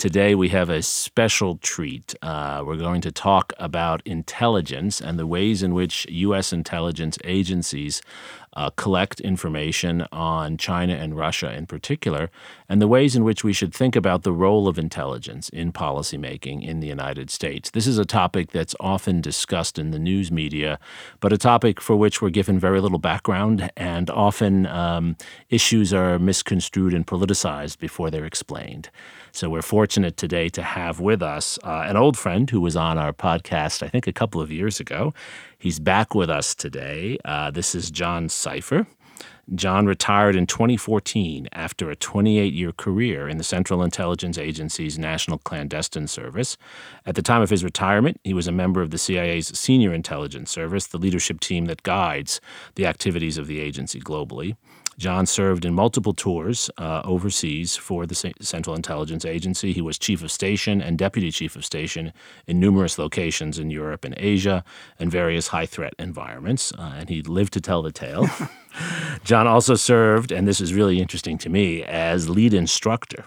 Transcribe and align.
Today, 0.00 0.34
we 0.34 0.48
have 0.48 0.70
a 0.70 0.80
special 0.80 1.58
treat. 1.58 2.14
Uh, 2.22 2.64
we're 2.64 2.78
going 2.78 3.02
to 3.02 3.12
talk 3.12 3.52
about 3.58 4.00
intelligence 4.06 4.98
and 4.98 5.18
the 5.18 5.26
ways 5.26 5.62
in 5.62 5.74
which 5.74 6.06
U.S. 6.08 6.54
intelligence 6.54 7.18
agencies 7.22 8.00
uh, 8.54 8.70
collect 8.70 9.20
information 9.20 10.06
on 10.10 10.56
China 10.56 10.94
and 10.94 11.18
Russia 11.18 11.52
in 11.52 11.66
particular, 11.66 12.30
and 12.66 12.80
the 12.80 12.88
ways 12.88 13.14
in 13.14 13.24
which 13.24 13.44
we 13.44 13.52
should 13.52 13.74
think 13.74 13.94
about 13.94 14.22
the 14.22 14.32
role 14.32 14.68
of 14.68 14.78
intelligence 14.78 15.50
in 15.50 15.70
policymaking 15.70 16.66
in 16.66 16.80
the 16.80 16.88
United 16.88 17.28
States. 17.28 17.68
This 17.68 17.86
is 17.86 17.98
a 17.98 18.06
topic 18.06 18.52
that's 18.52 18.74
often 18.80 19.20
discussed 19.20 19.78
in 19.78 19.90
the 19.90 19.98
news 19.98 20.32
media, 20.32 20.78
but 21.20 21.30
a 21.30 21.36
topic 21.36 21.78
for 21.78 21.94
which 21.94 22.22
we're 22.22 22.30
given 22.30 22.58
very 22.58 22.80
little 22.80 22.98
background, 22.98 23.70
and 23.76 24.08
often 24.08 24.66
um, 24.66 25.18
issues 25.50 25.92
are 25.92 26.18
misconstrued 26.18 26.94
and 26.94 27.06
politicized 27.06 27.78
before 27.78 28.10
they're 28.10 28.24
explained. 28.24 28.88
So 29.32 29.48
we're 29.48 29.62
fortunate 29.62 30.16
today 30.16 30.48
to 30.50 30.62
have 30.62 30.98
with 30.98 31.22
us 31.22 31.58
uh, 31.62 31.84
an 31.86 31.96
old 31.96 32.18
friend 32.18 32.50
who 32.50 32.60
was 32.60 32.76
on 32.76 32.98
our 32.98 33.12
podcast, 33.12 33.82
I 33.82 33.88
think, 33.88 34.06
a 34.06 34.12
couple 34.12 34.40
of 34.40 34.50
years 34.50 34.80
ago. 34.80 35.14
He's 35.58 35.78
back 35.78 36.14
with 36.14 36.28
us 36.28 36.54
today. 36.54 37.18
Uh, 37.24 37.50
this 37.50 37.74
is 37.74 37.90
John 37.90 38.28
Sipher. 38.28 38.86
John 39.54 39.86
retired 39.86 40.36
in 40.36 40.46
2014 40.46 41.48
after 41.52 41.90
a 41.90 41.96
28 41.96 42.52
year 42.52 42.72
career 42.72 43.28
in 43.28 43.36
the 43.36 43.44
Central 43.44 43.82
Intelligence 43.82 44.38
Agency's 44.38 44.98
National 44.98 45.38
Clandestine 45.38 46.06
Service. 46.06 46.56
At 47.04 47.16
the 47.16 47.22
time 47.22 47.42
of 47.42 47.50
his 47.50 47.64
retirement, 47.64 48.20
he 48.22 48.32
was 48.32 48.46
a 48.46 48.52
member 48.52 48.80
of 48.80 48.90
the 48.90 48.98
CIA's 48.98 49.48
Senior 49.48 49.92
Intelligence 49.92 50.50
Service, 50.52 50.86
the 50.86 50.98
leadership 50.98 51.40
team 51.40 51.64
that 51.64 51.82
guides 51.82 52.40
the 52.76 52.86
activities 52.86 53.38
of 53.38 53.48
the 53.48 53.58
agency 53.58 54.00
globally. 54.00 54.56
John 55.00 55.24
served 55.24 55.64
in 55.64 55.72
multiple 55.72 56.12
tours 56.12 56.70
uh, 56.76 57.00
overseas 57.06 57.74
for 57.74 58.04
the 58.04 58.14
Central 58.14 58.76
Intelligence 58.76 59.24
Agency. 59.24 59.72
He 59.72 59.80
was 59.80 59.98
chief 59.98 60.22
of 60.22 60.30
station 60.30 60.82
and 60.82 60.98
deputy 60.98 61.30
chief 61.30 61.56
of 61.56 61.64
station 61.64 62.12
in 62.46 62.60
numerous 62.60 62.98
locations 62.98 63.58
in 63.58 63.70
Europe 63.70 64.04
and 64.04 64.14
Asia 64.18 64.62
and 64.98 65.10
various 65.10 65.48
high 65.48 65.64
threat 65.64 65.94
environments. 65.98 66.70
Uh, 66.72 66.96
and 66.98 67.08
he 67.08 67.22
lived 67.22 67.54
to 67.54 67.62
tell 67.62 67.80
the 67.80 67.90
tale. 67.90 68.28
John 69.24 69.39
also 69.46 69.74
served, 69.74 70.32
and 70.32 70.46
this 70.46 70.60
is 70.60 70.74
really 70.74 71.00
interesting 71.00 71.38
to 71.38 71.48
me, 71.48 71.82
as 71.82 72.28
lead 72.28 72.54
instructor 72.54 73.26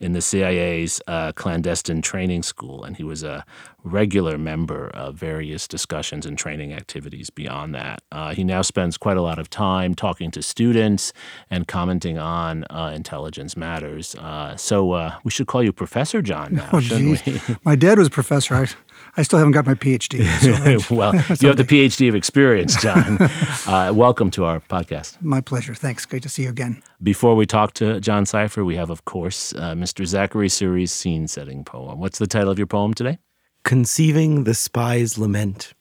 in 0.00 0.12
the 0.12 0.20
CIA's 0.20 1.00
uh, 1.06 1.32
clandestine 1.32 2.02
training 2.02 2.42
school, 2.42 2.84
and 2.84 2.96
he 2.96 3.04
was 3.04 3.22
a 3.22 3.44
regular 3.84 4.36
member 4.36 4.88
of 4.88 5.14
various 5.14 5.68
discussions 5.68 6.26
and 6.26 6.36
training 6.36 6.72
activities 6.72 7.30
beyond 7.30 7.74
that. 7.74 8.02
Uh, 8.10 8.34
he 8.34 8.42
now 8.42 8.62
spends 8.62 8.96
quite 8.98 9.16
a 9.16 9.22
lot 9.22 9.38
of 9.38 9.48
time 9.48 9.94
talking 9.94 10.30
to 10.30 10.42
students 10.42 11.12
and 11.50 11.68
commenting 11.68 12.18
on 12.18 12.64
uh, 12.70 12.92
intelligence 12.94 13.56
matters. 13.56 14.14
Uh, 14.16 14.56
so 14.56 14.92
uh, 14.92 15.14
we 15.22 15.30
should 15.30 15.46
call 15.46 15.62
you 15.62 15.72
Professor 15.72 16.22
John 16.22 16.54
now, 16.54 16.68
oh, 16.72 16.80
shouldn't 16.80 17.24
we? 17.26 17.40
My 17.64 17.76
dad 17.76 17.98
was 17.98 18.08
a 18.08 18.10
professor. 18.10 18.54
I, 18.54 18.68
I 19.16 19.22
still 19.22 19.38
haven't 19.38 19.52
got 19.52 19.64
my 19.64 19.74
PhD. 19.74 20.26
So 20.40 20.94
well, 20.94 21.14
you 21.40 21.48
have 21.48 21.56
the 21.56 21.64
PhD 21.64 22.08
of 22.08 22.14
experience, 22.14 22.80
John. 22.80 23.18
Uh, 23.66 23.90
welcome 23.94 24.30
to 24.30 24.44
our 24.44 24.60
podcast. 24.60 25.20
My 25.22 25.40
pleasure. 25.40 25.74
Thanks. 25.74 26.04
Great 26.04 26.22
to 26.24 26.28
see 26.28 26.42
you 26.42 26.50
again. 26.50 26.82
Before 27.02 27.34
we 27.34 27.46
talk 27.46 27.72
to 27.74 27.98
John 27.98 28.24
Sipher, 28.24 28.64
we 28.64 28.76
have, 28.76 28.90
of 28.90 29.06
course, 29.06 29.54
uh, 29.54 29.72
Mr. 29.72 30.04
Zachary 30.04 30.48
Suri's 30.48 30.92
scene 30.92 31.26
setting 31.28 31.64
poem. 31.64 31.98
What's 31.98 32.18
the 32.18 32.26
title 32.26 32.50
of 32.50 32.58
your 32.58 32.66
poem 32.66 32.92
today? 32.92 33.18
Conceiving 33.62 34.44
the 34.44 34.52
Spy's 34.52 35.16
Lament. 35.16 35.72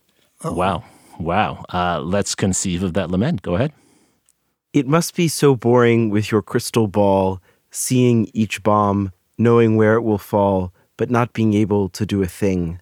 Oh. 0.45 0.53
Wow. 0.53 0.83
Wow. 1.19 1.65
Uh, 1.73 1.99
let's 1.99 2.35
conceive 2.35 2.83
of 2.83 2.93
that 2.93 3.11
lament. 3.11 3.41
Go 3.41 3.55
ahead. 3.55 3.73
It 4.71 4.87
must 4.87 5.15
be 5.15 5.27
so 5.27 5.55
boring 5.55 6.09
with 6.09 6.31
your 6.31 6.41
crystal 6.41 6.87
ball, 6.87 7.41
seeing 7.69 8.29
each 8.33 8.63
bomb, 8.63 9.11
knowing 9.37 9.75
where 9.75 9.95
it 9.95 10.03
will 10.03 10.17
fall, 10.17 10.73
but 10.95 11.09
not 11.09 11.33
being 11.33 11.53
able 11.53 11.89
to 11.89 12.05
do 12.05 12.21
a 12.21 12.27
thing. 12.27 12.79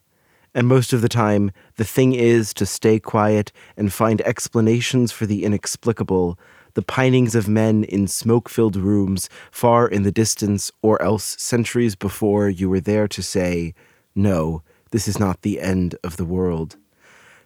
And 0.54 0.68
most 0.68 0.92
of 0.92 1.02
the 1.02 1.10
time, 1.10 1.52
the 1.78 1.86
thing 1.86 2.14
is 2.14 2.54
to 2.56 2.66
stay 2.66 3.00
quiet 3.00 3.54
and 3.78 3.94
find 3.94 4.20
explanations 4.22 5.12
for 5.12 5.26
the 5.26 5.46
inexplicable, 5.46 6.38
the 6.74 6.82
pinings 6.82 7.36
of 7.36 7.48
men 7.48 7.86
in 7.86 8.08
smoke 8.08 8.50
filled 8.50 8.76
rooms 8.76 9.30
far 9.50 9.88
in 9.88 10.04
the 10.04 10.12
distance, 10.12 10.70
or 10.82 11.02
else 11.02 11.38
centuries 11.40 11.96
before 11.96 12.50
you 12.50 12.70
were 12.70 12.82
there 12.82 13.08
to 13.08 13.24
say, 13.24 13.74
No, 14.14 14.62
this 14.92 15.08
is 15.08 15.18
not 15.18 15.42
the 15.42 15.62
end 15.62 15.96
of 16.04 16.18
the 16.18 16.26
world. 16.26 16.76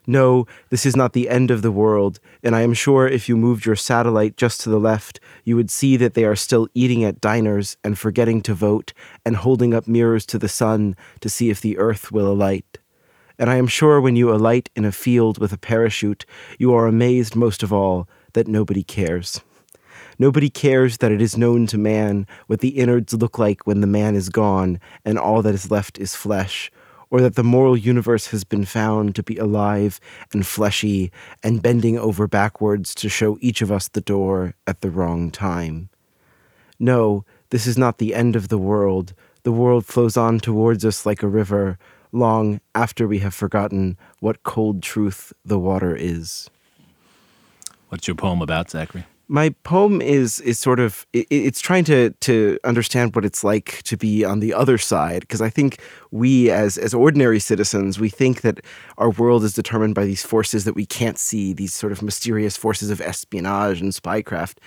No, 0.07 0.45
this 0.69 0.85
is 0.85 0.95
not 0.95 1.13
the 1.13 1.29
end 1.29 1.49
of 1.49 1.61
the 1.61 1.71
world, 1.71 2.19
and 2.43 2.55
I 2.55 2.61
am 2.61 2.73
sure 2.73 3.07
if 3.07 3.27
you 3.27 3.37
moved 3.37 3.65
your 3.65 3.75
satellite 3.75 4.37
just 4.37 4.61
to 4.61 4.69
the 4.69 4.79
left, 4.79 5.19
you 5.43 5.55
would 5.55 5.71
see 5.71 5.97
that 5.97 6.13
they 6.13 6.25
are 6.25 6.35
still 6.35 6.67
eating 6.75 7.03
at 7.03 7.21
diners 7.21 7.77
and 7.83 7.97
forgetting 7.97 8.41
to 8.43 8.53
vote 8.53 8.93
and 9.25 9.35
holding 9.35 9.73
up 9.73 9.87
mirrors 9.87 10.25
to 10.27 10.37
the 10.37 10.49
sun 10.49 10.95
to 11.21 11.29
see 11.29 11.49
if 11.49 11.61
the 11.61 11.77
earth 11.79 12.11
will 12.11 12.31
alight. 12.31 12.79
And 13.37 13.49
I 13.49 13.57
am 13.57 13.67
sure 13.67 13.99
when 13.99 14.15
you 14.15 14.31
alight 14.31 14.69
in 14.75 14.85
a 14.85 14.91
field 14.91 15.37
with 15.37 15.51
a 15.51 15.57
parachute, 15.57 16.25
you 16.57 16.73
are 16.73 16.87
amazed 16.87 17.35
most 17.35 17.63
of 17.63 17.73
all 17.73 18.07
that 18.33 18.47
nobody 18.47 18.83
cares. 18.83 19.41
Nobody 20.17 20.49
cares 20.49 20.97
that 20.97 21.11
it 21.11 21.21
is 21.21 21.37
known 21.37 21.67
to 21.67 21.77
man 21.77 22.25
what 22.47 22.61
the 22.61 22.77
innards 22.79 23.13
look 23.13 23.37
like 23.37 23.67
when 23.67 23.81
the 23.81 23.87
man 23.87 24.15
is 24.15 24.29
gone 24.29 24.79
and 25.03 25.19
all 25.19 25.41
that 25.41 25.53
is 25.53 25.69
left 25.69 25.97
is 25.99 26.15
flesh, 26.15 26.71
or 27.09 27.19
that 27.21 27.35
the 27.35 27.43
moral 27.43 27.75
universe 27.75 28.27
has 28.27 28.43
been 28.43 28.65
found 28.65 29.15
to 29.15 29.23
be 29.23 29.37
alive 29.37 29.99
and 30.31 30.47
fleshy 30.47 31.11
and 31.43 31.61
bending 31.61 31.97
over 31.97 32.27
backwards 32.27 32.95
to 32.95 33.09
show 33.09 33.37
each 33.41 33.61
of 33.61 33.71
us 33.71 33.89
the 33.89 34.01
door 34.01 34.55
at 34.65 34.79
the 34.81 34.89
wrong 34.89 35.31
time. 35.31 35.89
No, 36.79 37.25
this 37.49 37.67
is 37.67 37.77
not 37.77 37.97
the 37.97 38.15
end 38.15 38.35
of 38.35 38.47
the 38.47 38.57
world. 38.57 39.13
The 39.43 39.51
world 39.51 39.85
flows 39.85 40.17
on 40.17 40.39
towards 40.39 40.83
us 40.85 41.05
like 41.05 41.23
a 41.23 41.27
river, 41.27 41.77
long 42.15 42.61
after 42.73 43.07
we 43.07 43.19
have 43.19 43.33
forgotten 43.33 43.97
what 44.19 44.43
cold 44.43 44.81
truth 44.81 45.33
the 45.43 45.59
water 45.59 45.95
is. 45.95 46.49
What's 47.89 48.07
your 48.07 48.15
poem 48.15 48.41
about, 48.41 48.71
Zachary? 48.71 49.05
My 49.27 49.49
poem 49.63 50.01
is 50.01 50.39
is 50.41 50.59
sort 50.59 50.79
of 50.79 51.07
it, 51.11 51.25
it's 51.31 51.59
trying 51.59 51.83
to 51.85 52.11
to 52.11 52.59
understand 52.63 53.15
what 53.15 53.25
it's 53.25 53.43
like 53.43 53.81
to 53.83 53.97
be 53.97 54.23
on 54.23 54.39
the 54.39 54.53
other 54.53 54.77
side 54.77 55.21
because 55.21 55.41
I 55.41 55.49
think 55.49 55.79
we 56.11 56.51
as 56.51 56.77
as 56.77 56.93
ordinary 56.93 57.39
citizens 57.39 57.99
we 57.99 58.09
think 58.09 58.41
that 58.41 58.59
our 58.99 59.09
world 59.09 59.43
is 59.43 59.53
determined 59.53 59.95
by 59.95 60.05
these 60.05 60.23
forces 60.23 60.63
that 60.65 60.75
we 60.75 60.85
can't 60.85 61.17
see 61.17 61.53
these 61.53 61.73
sort 61.73 61.91
of 61.91 62.03
mysterious 62.03 62.55
forces 62.55 62.91
of 62.91 63.01
espionage 63.01 63.81
and 63.81 63.93
spycraft 63.93 64.57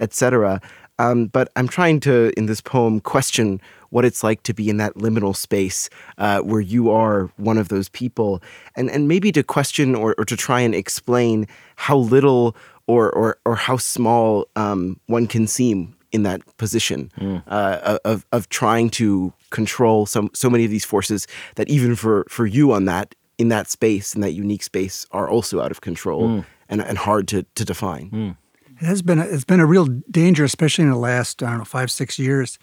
etc 0.00 0.62
um, 0.98 1.26
but 1.26 1.50
I'm 1.56 1.68
trying 1.68 2.00
to, 2.00 2.32
in 2.36 2.46
this 2.46 2.60
poem, 2.60 3.00
question 3.00 3.60
what 3.96 4.04
it's 4.04 4.22
like 4.22 4.42
to 4.42 4.52
be 4.52 4.68
in 4.68 4.76
that 4.76 4.94
liminal 4.96 5.34
space 5.34 5.88
uh, 6.18 6.40
where 6.40 6.60
you 6.60 6.90
are 6.90 7.30
one 7.38 7.56
of 7.56 7.68
those 7.68 7.88
people, 7.88 8.42
and 8.76 8.90
and 8.90 9.08
maybe 9.08 9.32
to 9.32 9.42
question 9.42 9.94
or, 9.94 10.14
or 10.18 10.24
to 10.26 10.36
try 10.36 10.60
and 10.60 10.74
explain 10.74 11.48
how 11.76 11.96
little 11.96 12.54
or 12.86 13.10
or 13.12 13.38
or 13.46 13.56
how 13.56 13.78
small 13.78 14.48
um, 14.54 15.00
one 15.06 15.26
can 15.26 15.46
seem 15.46 15.96
in 16.12 16.24
that 16.24 16.42
position 16.58 17.10
mm. 17.18 17.42
uh, 17.46 17.98
of 18.04 18.26
of 18.32 18.50
trying 18.50 18.90
to 18.90 19.32
control 19.48 20.04
some 20.04 20.28
so 20.34 20.50
many 20.50 20.66
of 20.66 20.70
these 20.70 20.84
forces 20.84 21.26
that 21.54 21.66
even 21.70 21.96
for 21.96 22.26
for 22.28 22.44
you 22.44 22.72
on 22.72 22.84
that 22.84 23.14
in 23.38 23.48
that 23.48 23.66
space 23.70 24.14
in 24.14 24.20
that 24.20 24.32
unique 24.32 24.62
space 24.62 25.06
are 25.12 25.26
also 25.26 25.62
out 25.62 25.70
of 25.70 25.80
control 25.80 26.28
mm. 26.28 26.44
and 26.68 26.82
and 26.82 26.98
hard 26.98 27.26
to 27.26 27.46
to 27.54 27.64
define. 27.64 28.10
Mm 28.10 28.36
it 28.80 28.84
has 28.84 29.00
been 29.02 29.18
a, 29.18 29.24
it's 29.24 29.44
been 29.44 29.60
a 29.60 29.66
real 29.66 29.86
danger, 30.10 30.44
especially 30.44 30.84
in 30.84 30.90
the 30.90 30.98
last 30.98 31.42
I 31.42 31.48
don't 31.48 31.58
know 31.58 31.64
five 31.64 31.90
six 31.90 32.18
years, 32.18 32.58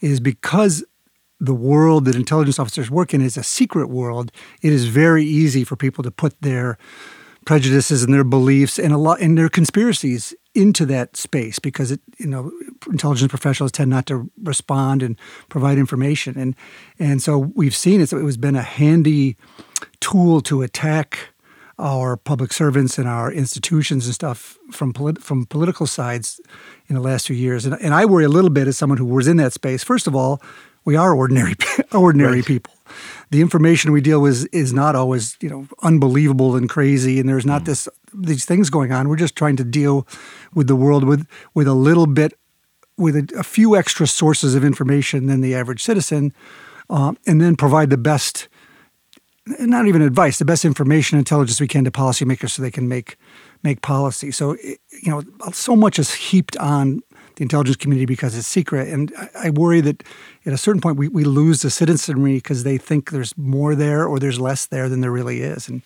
is 0.00 0.20
because 0.20 0.84
the 1.38 1.54
world 1.54 2.06
that 2.06 2.14
intelligence 2.14 2.58
officers 2.58 2.90
work 2.90 3.12
in 3.12 3.20
is 3.20 3.36
a 3.36 3.42
secret 3.42 3.88
world. 3.88 4.32
It 4.62 4.72
is 4.72 4.86
very 4.86 5.24
easy 5.24 5.64
for 5.64 5.76
people 5.76 6.02
to 6.04 6.10
put 6.10 6.40
their 6.40 6.78
prejudices 7.44 8.02
and 8.02 8.12
their 8.12 8.24
beliefs 8.24 8.78
and 8.78 8.92
a 8.92 8.98
lot 8.98 9.20
and 9.20 9.38
their 9.38 9.48
conspiracies 9.48 10.34
into 10.54 10.84
that 10.84 11.16
space 11.16 11.60
because 11.60 11.92
it 11.92 12.00
you 12.18 12.26
know 12.26 12.50
intelligence 12.90 13.30
professionals 13.30 13.70
tend 13.70 13.88
not 13.88 14.04
to 14.04 14.28
respond 14.42 15.00
and 15.00 15.16
provide 15.48 15.78
information 15.78 16.36
and 16.36 16.56
and 16.98 17.22
so 17.22 17.38
we've 17.54 17.76
seen 17.76 18.00
it 18.00 18.08
so 18.08 18.18
it 18.18 18.24
has 18.24 18.36
been 18.36 18.56
a 18.56 18.62
handy 18.62 19.36
tool 20.00 20.40
to 20.40 20.62
attack 20.62 21.30
our 21.78 22.16
public 22.16 22.52
servants 22.52 22.98
and 22.98 23.06
our 23.06 23.30
institutions 23.30 24.06
and 24.06 24.14
stuff 24.14 24.58
from 24.70 24.92
polit- 24.92 25.22
from 25.22 25.44
political 25.46 25.86
sides 25.86 26.40
in 26.88 26.94
the 26.94 27.00
last 27.00 27.26
few 27.26 27.36
years. 27.36 27.66
And, 27.66 27.76
and 27.80 27.92
I 27.92 28.06
worry 28.06 28.24
a 28.24 28.30
little 28.30 28.50
bit 28.50 28.66
as 28.66 28.78
someone 28.78 28.98
who 28.98 29.04
was 29.04 29.28
in 29.28 29.36
that 29.36 29.52
space. 29.52 29.84
First 29.84 30.06
of 30.06 30.16
all, 30.16 30.40
we 30.84 30.96
are 30.96 31.14
ordinary 31.14 31.54
ordinary 31.92 32.42
people. 32.42 32.72
The 33.30 33.40
information 33.40 33.92
we 33.92 34.00
deal 34.00 34.22
with 34.22 34.46
is 34.52 34.72
not 34.72 34.94
always 34.94 35.36
you 35.40 35.50
know 35.50 35.68
unbelievable 35.82 36.56
and 36.56 36.68
crazy, 36.68 37.20
and 37.20 37.28
there's 37.28 37.44
not 37.44 37.62
mm. 37.62 37.66
this 37.66 37.88
these 38.14 38.46
things 38.46 38.70
going 38.70 38.92
on. 38.92 39.08
We're 39.08 39.16
just 39.16 39.36
trying 39.36 39.56
to 39.56 39.64
deal 39.64 40.06
with 40.54 40.68
the 40.68 40.76
world 40.76 41.04
with 41.04 41.26
with 41.52 41.66
a 41.66 41.74
little 41.74 42.06
bit 42.06 42.38
with 42.96 43.16
a, 43.16 43.28
a 43.38 43.42
few 43.42 43.76
extra 43.76 44.06
sources 44.06 44.54
of 44.54 44.64
information 44.64 45.26
than 45.26 45.42
the 45.42 45.54
average 45.54 45.82
citizen, 45.82 46.32
uh, 46.88 47.12
and 47.26 47.40
then 47.40 47.56
provide 47.56 47.90
the 47.90 47.98
best 47.98 48.48
not 49.46 49.86
even 49.86 50.02
advice, 50.02 50.38
the 50.38 50.44
best 50.44 50.64
information 50.64 51.18
intelligence 51.18 51.60
we 51.60 51.68
can 51.68 51.84
to 51.84 51.90
policymakers 51.90 52.50
so 52.50 52.62
they 52.62 52.70
can 52.70 52.88
make 52.88 53.16
make 53.62 53.82
policy. 53.82 54.30
So 54.30 54.56
you 54.56 54.78
know, 55.06 55.22
so 55.52 55.76
much 55.76 55.98
is 55.98 56.14
heaped 56.14 56.56
on 56.56 57.02
the 57.36 57.42
intelligence 57.42 57.76
community 57.76 58.06
because 58.06 58.36
it's 58.36 58.46
secret, 58.46 58.88
and 58.88 59.12
I, 59.38 59.50
worry 59.50 59.80
that 59.82 60.02
at 60.46 60.52
a 60.52 60.58
certain 60.58 60.80
point 60.80 60.96
we, 60.96 61.08
we 61.08 61.24
lose 61.24 61.62
the 61.62 61.70
citizenry 61.70 62.34
because 62.34 62.64
they 62.64 62.78
think 62.78 63.10
there's 63.10 63.36
more 63.36 63.74
there 63.74 64.06
or 64.06 64.18
there's 64.18 64.40
less 64.40 64.66
there 64.66 64.88
than 64.88 65.00
there 65.00 65.12
really 65.12 65.42
is. 65.42 65.68
And 65.68 65.82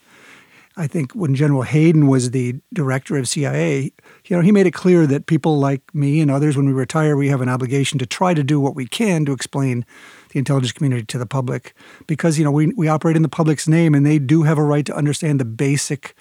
I 0.76 0.86
think 0.86 1.12
when 1.12 1.34
General 1.34 1.62
Hayden 1.62 2.06
was 2.06 2.30
the 2.30 2.54
director 2.72 3.16
of 3.16 3.28
CIA, 3.28 3.92
you 4.26 4.36
know, 4.36 4.40
he 4.40 4.52
made 4.52 4.66
it 4.66 4.72
clear 4.72 5.06
that 5.06 5.26
people 5.26 5.58
like 5.58 5.82
me 5.94 6.20
and 6.20 6.30
others, 6.30 6.56
when 6.56 6.66
we 6.66 6.72
retire, 6.72 7.16
we 7.16 7.28
have 7.28 7.40
an 7.40 7.48
obligation 7.48 7.98
to 7.98 8.06
try 8.06 8.32
to 8.32 8.44
do 8.44 8.60
what 8.60 8.76
we 8.76 8.86
can 8.86 9.24
to 9.26 9.32
explain 9.32 9.84
the 10.30 10.38
intelligence 10.38 10.72
community 10.72 11.04
to 11.04 11.18
the 11.18 11.26
public 11.26 11.74
because 12.06 12.38
you 12.38 12.44
know 12.44 12.50
we, 12.50 12.68
we 12.76 12.88
operate 12.88 13.16
in 13.16 13.22
the 13.22 13.28
public's 13.28 13.68
name 13.68 13.94
and 13.94 14.04
they 14.04 14.18
do 14.18 14.42
have 14.42 14.58
a 14.58 14.64
right 14.64 14.86
to 14.86 14.96
understand 14.96 15.38
the 15.38 15.44
basic 15.44 16.14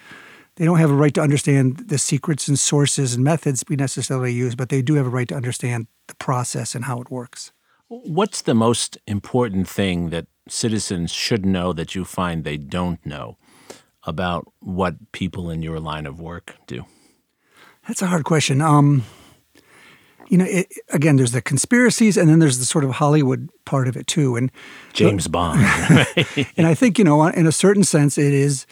they 0.56 0.64
don't 0.64 0.78
have 0.78 0.90
a 0.90 0.94
right 0.94 1.14
to 1.14 1.22
understand 1.22 1.88
the 1.88 1.96
secrets 1.96 2.48
and 2.48 2.58
sources 2.58 3.14
and 3.14 3.24
methods 3.24 3.64
we 3.68 3.76
necessarily 3.76 4.32
use 4.32 4.54
but 4.54 4.68
they 4.68 4.82
do 4.82 4.94
have 4.94 5.06
a 5.06 5.10
right 5.10 5.28
to 5.28 5.34
understand 5.34 5.86
the 6.10 6.16
process 6.16 6.74
and 6.74 6.84
how 6.84 7.00
it 7.00 7.10
works. 7.10 7.52
What's 7.88 8.42
the 8.42 8.54
most 8.54 8.98
important 9.06 9.68
thing 9.68 10.10
that 10.10 10.26
citizens 10.48 11.10
should 11.10 11.46
know 11.46 11.72
that 11.72 11.94
you 11.94 12.04
find 12.04 12.44
they 12.44 12.56
don't 12.56 13.04
know 13.06 13.38
about 14.04 14.52
what 14.60 15.12
people 15.12 15.50
in 15.50 15.62
your 15.62 15.80
line 15.80 16.06
of 16.06 16.20
work 16.20 16.56
do? 16.66 16.84
That's 17.86 18.02
a 18.02 18.06
hard 18.06 18.24
question. 18.24 18.60
Um, 18.60 19.04
you 20.30 20.38
know, 20.38 20.46
it, 20.48 20.72
again, 20.90 21.16
there's 21.16 21.32
the 21.32 21.42
conspiracies, 21.42 22.16
and 22.16 22.30
then 22.30 22.38
there's 22.38 22.58
the 22.58 22.64
sort 22.64 22.84
of 22.84 22.92
Hollywood 22.92 23.50
part 23.64 23.88
of 23.88 23.96
it 23.96 24.06
too. 24.06 24.36
And 24.36 24.50
James 24.92 25.26
Bond. 25.26 25.60
and 26.56 26.66
I 26.66 26.74
think 26.74 26.98
you 26.98 27.04
know, 27.04 27.26
in 27.26 27.46
a 27.46 27.52
certain 27.52 27.82
sense, 27.82 28.16
it 28.16 28.32
is 28.32 28.64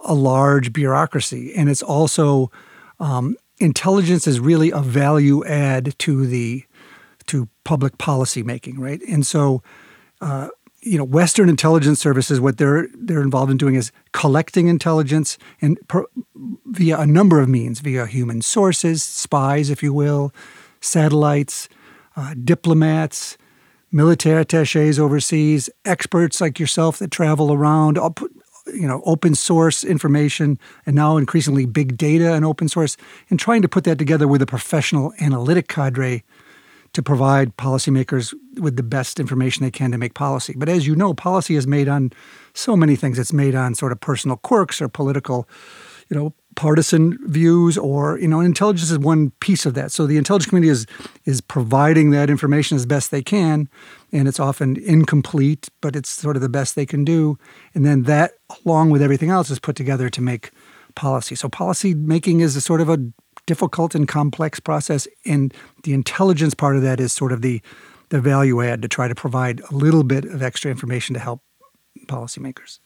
a 0.00 0.14
large 0.14 0.72
bureaucracy, 0.72 1.54
and 1.54 1.68
it's 1.68 1.82
also 1.82 2.50
um, 2.98 3.36
intelligence 3.58 4.26
is 4.26 4.40
really 4.40 4.70
a 4.70 4.80
value 4.80 5.44
add 5.44 5.96
to 6.00 6.26
the 6.26 6.64
to 7.26 7.46
public 7.62 7.98
policy 7.98 8.42
making, 8.42 8.80
right? 8.80 9.00
And 9.06 9.24
so. 9.24 9.62
Uh, 10.20 10.48
you 10.84 10.98
know, 10.98 11.04
Western 11.04 11.48
intelligence 11.48 12.00
services, 12.00 12.40
what 12.40 12.58
they're 12.58 12.88
they're 12.94 13.22
involved 13.22 13.52
in 13.52 13.56
doing 13.56 13.76
is 13.76 13.92
collecting 14.10 14.66
intelligence 14.66 15.38
and 15.60 15.78
per, 15.86 16.04
via 16.66 16.98
a 16.98 17.06
number 17.06 17.40
of 17.40 17.48
means, 17.48 17.78
via 17.78 18.04
human 18.06 18.42
sources, 18.42 19.00
spies, 19.00 19.70
if 19.70 19.80
you 19.80 19.92
will, 19.92 20.34
satellites, 20.82 21.70
uh, 22.16 22.34
diplomats, 22.44 23.38
military 23.90 24.42
attaches 24.42 24.98
overseas, 24.98 25.70
experts 25.84 26.40
like 26.40 26.58
yourself 26.60 26.98
that 26.98 27.10
travel 27.10 27.52
around, 27.52 27.98
you 28.66 28.86
know, 28.86 29.02
open 29.04 29.34
source 29.34 29.82
information, 29.84 30.58
and 30.84 30.94
now 30.94 31.16
increasingly 31.16 31.64
big 31.64 31.96
data 31.96 32.34
and 32.34 32.44
open 32.44 32.68
source, 32.68 32.96
and 33.30 33.40
trying 33.40 33.62
to 33.62 33.68
put 33.68 33.84
that 33.84 33.98
together 33.98 34.28
with 34.28 34.42
a 34.42 34.46
professional 34.46 35.12
analytic 35.20 35.68
cadre 35.68 36.22
to 36.92 37.02
provide 37.02 37.56
policymakers 37.56 38.34
with 38.60 38.76
the 38.76 38.82
best 38.82 39.18
information 39.18 39.64
they 39.64 39.70
can 39.70 39.90
to 39.92 39.98
make 39.98 40.12
policy. 40.12 40.54
But 40.56 40.68
as 40.68 40.86
you 40.86 40.94
know, 40.94 41.14
policy 41.14 41.56
is 41.56 41.66
made 41.66 41.88
on 41.88 42.12
so 42.52 42.76
many 42.76 42.96
things. 42.96 43.18
It's 43.18 43.32
made 43.32 43.54
on 43.54 43.74
sort 43.74 43.92
of 43.92 44.00
personal 44.00 44.36
quirks 44.36 44.80
or 44.82 44.88
political, 44.88 45.48
you 46.10 46.16
know, 46.16 46.34
partisan 46.54 47.18
views 47.28 47.78
or 47.78 48.18
you 48.18 48.28
know 48.28 48.40
intelligence 48.40 48.90
is 48.90 48.98
one 48.98 49.30
piece 49.40 49.66
of 49.66 49.74
that. 49.74 49.92
So 49.92 50.06
the 50.06 50.16
intelligence 50.16 50.48
community 50.48 50.70
is 50.70 50.86
is 51.24 51.40
providing 51.40 52.10
that 52.10 52.30
information 52.30 52.76
as 52.76 52.86
best 52.86 53.10
they 53.10 53.22
can 53.22 53.68
and 54.12 54.28
it's 54.28 54.40
often 54.40 54.76
incomplete 54.76 55.68
but 55.80 55.96
it's 55.96 56.10
sort 56.10 56.36
of 56.36 56.42
the 56.42 56.48
best 56.48 56.74
they 56.74 56.86
can 56.86 57.04
do. 57.04 57.38
And 57.74 57.84
then 57.84 58.02
that 58.04 58.32
along 58.64 58.90
with 58.90 59.02
everything 59.02 59.30
else 59.30 59.50
is 59.50 59.58
put 59.58 59.76
together 59.76 60.08
to 60.10 60.20
make 60.20 60.50
policy. 60.94 61.34
So 61.34 61.48
policy 61.48 61.94
making 61.94 62.40
is 62.40 62.54
a 62.56 62.60
sort 62.60 62.80
of 62.80 62.88
a 62.88 62.98
difficult 63.46 63.94
and 63.94 64.06
complex 64.06 64.60
process 64.60 65.08
and 65.24 65.52
the 65.84 65.92
intelligence 65.92 66.54
part 66.54 66.76
of 66.76 66.82
that 66.82 67.00
is 67.00 67.12
sort 67.12 67.32
of 67.32 67.42
the 67.42 67.60
the 68.10 68.20
value 68.20 68.62
add 68.62 68.82
to 68.82 68.88
try 68.88 69.08
to 69.08 69.14
provide 69.14 69.62
a 69.70 69.74
little 69.74 70.04
bit 70.04 70.26
of 70.26 70.42
extra 70.42 70.70
information 70.70 71.14
to 71.14 71.20
help 71.20 71.42
policymakers. 72.06 72.78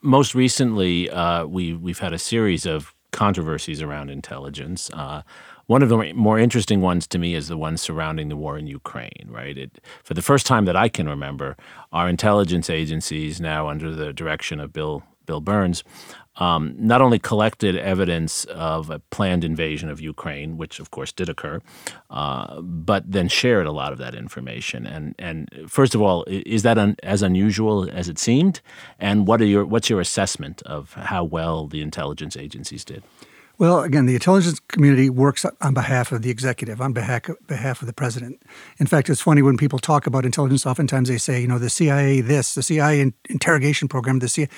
Most 0.00 0.36
recently, 0.36 1.10
uh, 1.10 1.46
we 1.46 1.74
we've 1.74 1.98
had 1.98 2.12
a 2.12 2.18
series 2.18 2.64
of 2.64 2.94
controversies 3.12 3.82
around 3.82 4.10
intelligence. 4.10 4.90
Uh, 4.92 5.22
one 5.66 5.82
of 5.82 5.90
the 5.90 6.14
more 6.14 6.38
interesting 6.38 6.80
ones 6.80 7.06
to 7.08 7.18
me 7.18 7.34
is 7.34 7.48
the 7.48 7.56
one 7.56 7.76
surrounding 7.76 8.28
the 8.28 8.36
war 8.36 8.56
in 8.58 8.66
Ukraine, 8.66 9.26
right? 9.28 9.56
It, 9.56 9.80
for 10.02 10.14
the 10.14 10.22
first 10.22 10.46
time 10.46 10.64
that 10.64 10.76
I 10.76 10.88
can 10.88 11.08
remember, 11.08 11.56
our 11.92 12.08
intelligence 12.08 12.70
agencies, 12.70 13.40
now 13.40 13.68
under 13.68 13.94
the 13.94 14.12
direction 14.12 14.60
of 14.60 14.72
Bill 14.72 15.02
Bill 15.26 15.40
Burns, 15.42 15.84
um, 16.38 16.74
not 16.78 17.00
only 17.00 17.18
collected 17.18 17.76
evidence 17.76 18.44
of 18.46 18.90
a 18.90 18.98
planned 19.10 19.44
invasion 19.44 19.88
of 19.88 20.00
Ukraine, 20.00 20.56
which 20.56 20.80
of 20.80 20.90
course 20.90 21.12
did 21.12 21.28
occur, 21.28 21.60
uh, 22.10 22.60
but 22.60 23.10
then 23.10 23.28
shared 23.28 23.66
a 23.66 23.72
lot 23.72 23.92
of 23.92 23.98
that 23.98 24.14
information. 24.14 24.86
And 24.86 25.14
and 25.18 25.48
first 25.68 25.94
of 25.94 26.00
all, 26.00 26.24
is 26.28 26.62
that 26.62 26.78
un, 26.78 26.96
as 27.02 27.22
unusual 27.22 27.88
as 27.90 28.08
it 28.08 28.18
seemed? 28.18 28.60
And 28.98 29.26
what 29.26 29.40
are 29.40 29.46
your 29.46 29.64
what's 29.64 29.90
your 29.90 30.00
assessment 30.00 30.62
of 30.62 30.94
how 30.94 31.24
well 31.24 31.66
the 31.66 31.82
intelligence 31.82 32.36
agencies 32.36 32.84
did? 32.84 33.02
Well, 33.58 33.80
again, 33.80 34.06
the 34.06 34.14
intelligence 34.14 34.60
community 34.60 35.10
works 35.10 35.44
on 35.60 35.74
behalf 35.74 36.12
of 36.12 36.22
the 36.22 36.30
executive, 36.30 36.80
on 36.80 36.92
behalf, 36.92 37.22
behalf 37.48 37.82
of 37.82 37.88
the 37.88 37.92
president. 37.92 38.40
In 38.78 38.86
fact, 38.86 39.10
it's 39.10 39.20
funny 39.20 39.42
when 39.42 39.56
people 39.56 39.80
talk 39.80 40.06
about 40.06 40.24
intelligence, 40.24 40.64
oftentimes 40.64 41.08
they 41.08 41.18
say, 41.18 41.40
you 41.40 41.48
know, 41.48 41.58
the 41.58 41.68
CIA 41.68 42.20
this, 42.20 42.54
the 42.54 42.62
CIA 42.62 43.12
interrogation 43.28 43.88
program, 43.88 44.20
the 44.20 44.28
CIA 44.28 44.48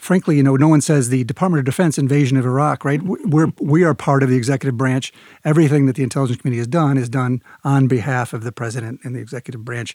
frankly, 0.00 0.36
you 0.36 0.42
know, 0.42 0.56
no 0.56 0.68
one 0.68 0.80
says 0.80 1.10
the 1.10 1.24
Department 1.24 1.60
of 1.60 1.64
Defense 1.64 1.98
invasion 1.98 2.36
of 2.36 2.46
Iraq, 2.46 2.84
right? 2.84 3.00
We're 3.02 3.52
we 3.60 3.84
are 3.84 3.94
part 3.94 4.22
of 4.22 4.28
the 4.28 4.36
executive 4.36 4.76
branch. 4.76 5.12
Everything 5.44 5.86
that 5.86 5.96
the 5.96 6.02
intelligence 6.02 6.40
community 6.40 6.58
has 6.58 6.66
done 6.66 6.96
is 6.96 7.08
done 7.08 7.42
on 7.62 7.86
behalf 7.86 8.32
of 8.32 8.42
the 8.42 8.52
president 8.52 9.00
and 9.04 9.14
the 9.14 9.20
executive 9.20 9.64
branch. 9.64 9.94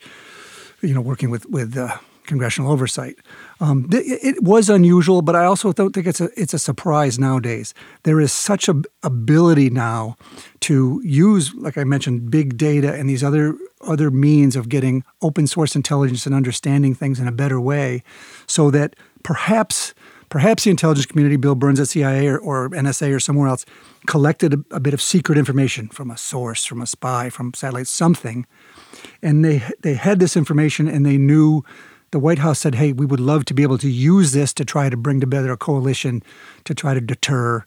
You 0.82 0.94
know, 0.94 1.02
working 1.02 1.32
with 1.32 1.50
with 1.50 1.76
uh, 1.76 1.98
congressional 2.26 2.72
oversight. 2.72 3.16
Um, 3.60 3.88
it, 3.92 4.20
it, 4.24 4.44
was 4.44 4.70
unusual, 4.70 5.22
but 5.22 5.36
I 5.36 5.46
also 5.46 5.72
don't 5.72 5.94
think 5.94 6.08
it's 6.08 6.22
a 6.22 6.30
it's 6.40 6.54
a 6.54 6.60
surprise 6.60 7.18
nowadays. 7.18 7.74
There 8.04 8.20
is 8.20 8.32
such 8.32 8.68
a 8.68 8.82
ability 9.04 9.70
now 9.70 10.18
to 10.62 11.02
use, 11.04 11.54
like 11.56 11.78
I 11.78 11.84
mentioned, 11.84 12.30
big 12.30 12.58
data 12.58 12.94
and 12.94 13.10
these 13.10 13.24
other 13.24 13.58
other 13.82 14.12
means 14.12 14.56
of 14.56 14.70
getting 14.70 15.04
open 15.22 15.48
source 15.48 15.76
intelligence 15.76 16.26
and 16.26 16.36
understanding 16.36 16.94
things 16.94 17.20
in 17.20 17.28
a 17.28 17.32
better 17.32 17.60
way, 17.60 18.04
so 18.46 18.70
that 18.72 18.96
perhaps 19.26 19.96
perhaps 20.30 20.64
the 20.64 20.70
intelligence 20.70 21.06
community, 21.06 21.36
Bill 21.36 21.56
Burns 21.56 21.80
at 21.80 21.88
CIA 21.88 22.28
or, 22.28 22.38
or 22.38 22.70
NSA 22.70 23.14
or 23.16 23.20
somewhere 23.20 23.48
else, 23.48 23.66
collected 24.06 24.54
a, 24.54 24.76
a, 24.76 24.80
bit 24.80 24.94
of 24.94 25.02
secret 25.02 25.38
information 25.38 25.88
from 25.88 26.12
a 26.12 26.18
source, 26.18 26.66
from 26.66 26.82
a 26.82 26.88
spy, 26.88 27.30
from 27.30 27.54
satellites, 27.54 27.90
something, 27.90 28.46
and 29.22 29.44
they 29.44 29.64
they 29.82 29.96
had 29.96 30.20
this 30.20 30.38
information 30.38 30.88
and 30.88 31.06
they 31.06 31.18
knew. 31.18 31.64
The 32.12 32.20
White 32.20 32.40
House 32.40 32.60
said, 32.60 32.76
"Hey, 32.76 32.94
we 32.94 33.06
would 33.06 33.20
love 33.20 33.44
to 33.46 33.54
be 33.54 33.64
able 33.64 33.80
to 33.80 33.90
use 33.90 34.32
this 34.32 34.54
to 34.54 34.64
try 34.64 34.90
to 34.90 34.96
bring 34.96 35.20
together 35.20 35.52
a 35.52 35.58
coalition 35.58 36.24
to 36.64 36.74
try 36.74 36.94
to 36.94 37.02
deter 37.02 37.66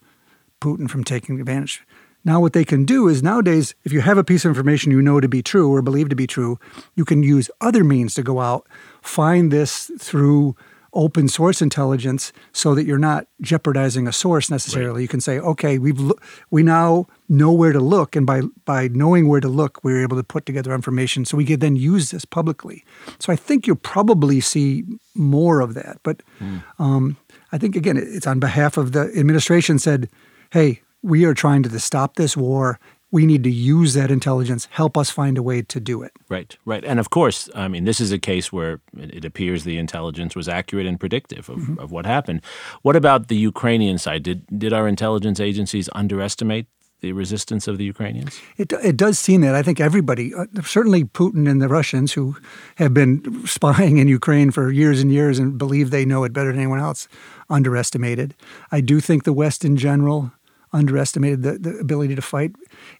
Putin 0.60 0.88
from 0.88 1.04
taking 1.04 1.40
advantage." 1.40 1.82
Now, 2.24 2.40
what 2.40 2.52
they 2.52 2.64
can 2.64 2.84
do 2.84 3.08
is 3.08 3.22
nowadays, 3.22 3.74
if 3.84 3.92
you 3.92 4.00
have 4.00 4.16
a 4.16 4.24
piece 4.24 4.44
of 4.44 4.50
information 4.50 4.92
you 4.92 5.02
know 5.02 5.20
to 5.20 5.28
be 5.28 5.42
true 5.42 5.70
or 5.70 5.82
believe 5.82 6.08
to 6.08 6.16
be 6.16 6.26
true, 6.26 6.58
you 6.94 7.04
can 7.04 7.22
use 7.22 7.50
other 7.60 7.84
means 7.84 8.14
to 8.14 8.22
go 8.22 8.40
out, 8.40 8.66
find 9.02 9.50
this 9.50 9.90
through 9.98 10.56
open 10.98 11.28
source 11.28 11.62
intelligence 11.62 12.32
so 12.52 12.74
that 12.74 12.84
you're 12.86 13.06
not 13.10 13.26
jeopardizing 13.40 14.08
a 14.08 14.12
source 14.12 14.50
necessarily. 14.50 14.92
Right. 14.92 15.02
You 15.02 15.08
can 15.08 15.20
say, 15.20 15.38
okay, 15.38 15.78
we've 15.78 16.00
lo- 16.00 16.18
we 16.50 16.62
now 16.62 17.06
know 17.28 17.52
where 17.52 17.72
to 17.72 17.80
look, 17.80 18.16
and 18.16 18.26
by 18.26 18.42
by 18.64 18.88
knowing 18.88 19.28
where 19.28 19.40
to 19.40 19.48
look, 19.48 19.78
we're 19.84 20.02
able 20.02 20.16
to 20.16 20.24
put 20.34 20.44
together 20.44 20.74
information 20.74 21.24
so 21.24 21.36
we 21.36 21.44
can 21.44 21.60
then 21.60 21.76
use 21.76 22.10
this 22.10 22.24
publicly. 22.26 22.84
So 23.18 23.32
I 23.32 23.36
think 23.36 23.66
you'll 23.66 23.76
probably 23.94 24.40
see 24.40 24.84
more 25.14 25.62
of 25.64 25.74
that. 25.74 25.96
But 26.02 26.16
mm. 26.40 26.62
um, 26.78 27.16
I 27.52 27.58
think 27.58 27.76
again, 27.76 27.96
it's 27.96 28.26
on 28.26 28.40
behalf 28.40 28.76
of 28.76 28.92
the 28.92 29.10
administration 29.16 29.78
said, 29.78 30.08
hey. 30.50 30.82
We 31.00 31.24
are 31.26 31.34
trying 31.34 31.62
to 31.62 31.78
stop 31.78 32.16
this 32.16 32.36
war 32.36 32.80
we 33.10 33.24
need 33.24 33.42
to 33.44 33.50
use 33.50 33.94
that 33.94 34.10
intelligence, 34.10 34.68
help 34.70 34.96
us 34.98 35.10
find 35.10 35.38
a 35.38 35.42
way 35.42 35.62
to 35.62 35.80
do 35.80 36.02
it. 36.02 36.12
Right, 36.28 36.56
right. 36.64 36.84
And 36.84 37.00
of 37.00 37.10
course, 37.10 37.48
I 37.54 37.68
mean, 37.68 37.84
this 37.84 38.00
is 38.00 38.12
a 38.12 38.18
case 38.18 38.52
where 38.52 38.80
it 38.96 39.24
appears 39.24 39.64
the 39.64 39.78
intelligence 39.78 40.36
was 40.36 40.48
accurate 40.48 40.86
and 40.86 41.00
predictive 41.00 41.48
of, 41.48 41.58
mm-hmm. 41.58 41.78
of 41.78 41.90
what 41.90 42.04
happened. 42.04 42.42
What 42.82 42.96
about 42.96 43.28
the 43.28 43.36
Ukrainian 43.36 43.98
side? 43.98 44.22
Did, 44.22 44.46
did 44.58 44.72
our 44.72 44.86
intelligence 44.86 45.40
agencies 45.40 45.88
underestimate 45.94 46.66
the 47.00 47.12
resistance 47.12 47.68
of 47.68 47.78
the 47.78 47.84
Ukrainians? 47.84 48.40
It, 48.56 48.72
it 48.72 48.96
does 48.96 49.18
seem 49.18 49.40
that. 49.42 49.54
I 49.54 49.62
think 49.62 49.80
everybody, 49.80 50.34
uh, 50.34 50.46
certainly 50.64 51.04
Putin 51.04 51.48
and 51.48 51.62
the 51.62 51.68
Russians, 51.68 52.12
who 52.12 52.36
have 52.76 52.92
been 52.92 53.46
spying 53.46 53.98
in 53.98 54.08
Ukraine 54.08 54.50
for 54.50 54.70
years 54.70 55.00
and 55.00 55.12
years 55.12 55.38
and 55.38 55.56
believe 55.56 55.90
they 55.90 56.04
know 56.04 56.24
it 56.24 56.32
better 56.32 56.50
than 56.50 56.60
anyone 56.60 56.80
else, 56.80 57.08
underestimated. 57.48 58.34
I 58.72 58.80
do 58.80 59.00
think 59.00 59.24
the 59.24 59.32
West 59.32 59.64
in 59.64 59.76
general 59.76 60.32
underestimated 60.72 61.42
the, 61.42 61.58
the 61.58 61.78
ability 61.78 62.14
to 62.14 62.22
fight. 62.22 62.52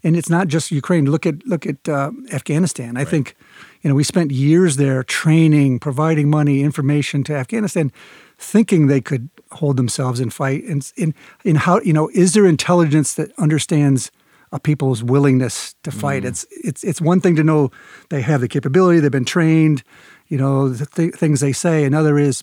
And 0.03 0.17
it's 0.17 0.31
not 0.31 0.49
just 0.49 0.71
Ukraine. 0.71 1.11
Look 1.11 1.27
at 1.27 1.47
look 1.47 1.67
at 1.67 1.89
uh, 1.89 2.11
Afghanistan. 2.33 2.97
I 2.97 3.01
right. 3.01 3.09
think 3.09 3.37
you 3.83 3.89
know 3.89 3.95
we 3.95 4.05
spent 4.05 4.31
years 4.31 4.77
there 4.77 5.03
training, 5.03 5.79
providing 5.79 6.31
money, 6.31 6.63
information 6.63 7.25
to 7.25 7.35
Afghanistan, 7.35 7.93
thinking 8.39 8.87
they 8.87 9.01
could 9.01 9.29
hold 9.53 9.77
themselves 9.77 10.21
and 10.21 10.33
fight. 10.33 10.65
And 10.65 10.91
in 10.97 11.15
in 11.45 11.57
how 11.57 11.81
you 11.81 11.93
know 11.93 12.11
is 12.15 12.35
there 12.35 12.47
intelligence 12.47 13.15
that 13.15 13.33
understands 13.39 14.11
a 14.51 14.59
people's 14.59 15.03
willingness 15.03 15.75
to 15.83 15.91
fight? 15.91 16.23
Mm. 16.23 16.29
It's 16.29 16.47
it's 16.51 16.85
it's 16.85 17.01
one 17.01 17.21
thing 17.21 17.37
to 17.37 17.45
know 17.45 17.71
they 18.09 18.23
have 18.23 18.41
the 18.41 18.49
capability, 18.49 19.01
they've 19.01 19.11
been 19.11 19.25
trained, 19.25 19.83
you 20.29 20.39
know 20.39 20.69
the 20.69 20.87
th- 20.87 21.15
things 21.15 21.41
they 21.41 21.53
say. 21.53 21.85
Another 21.85 22.19
is 22.19 22.43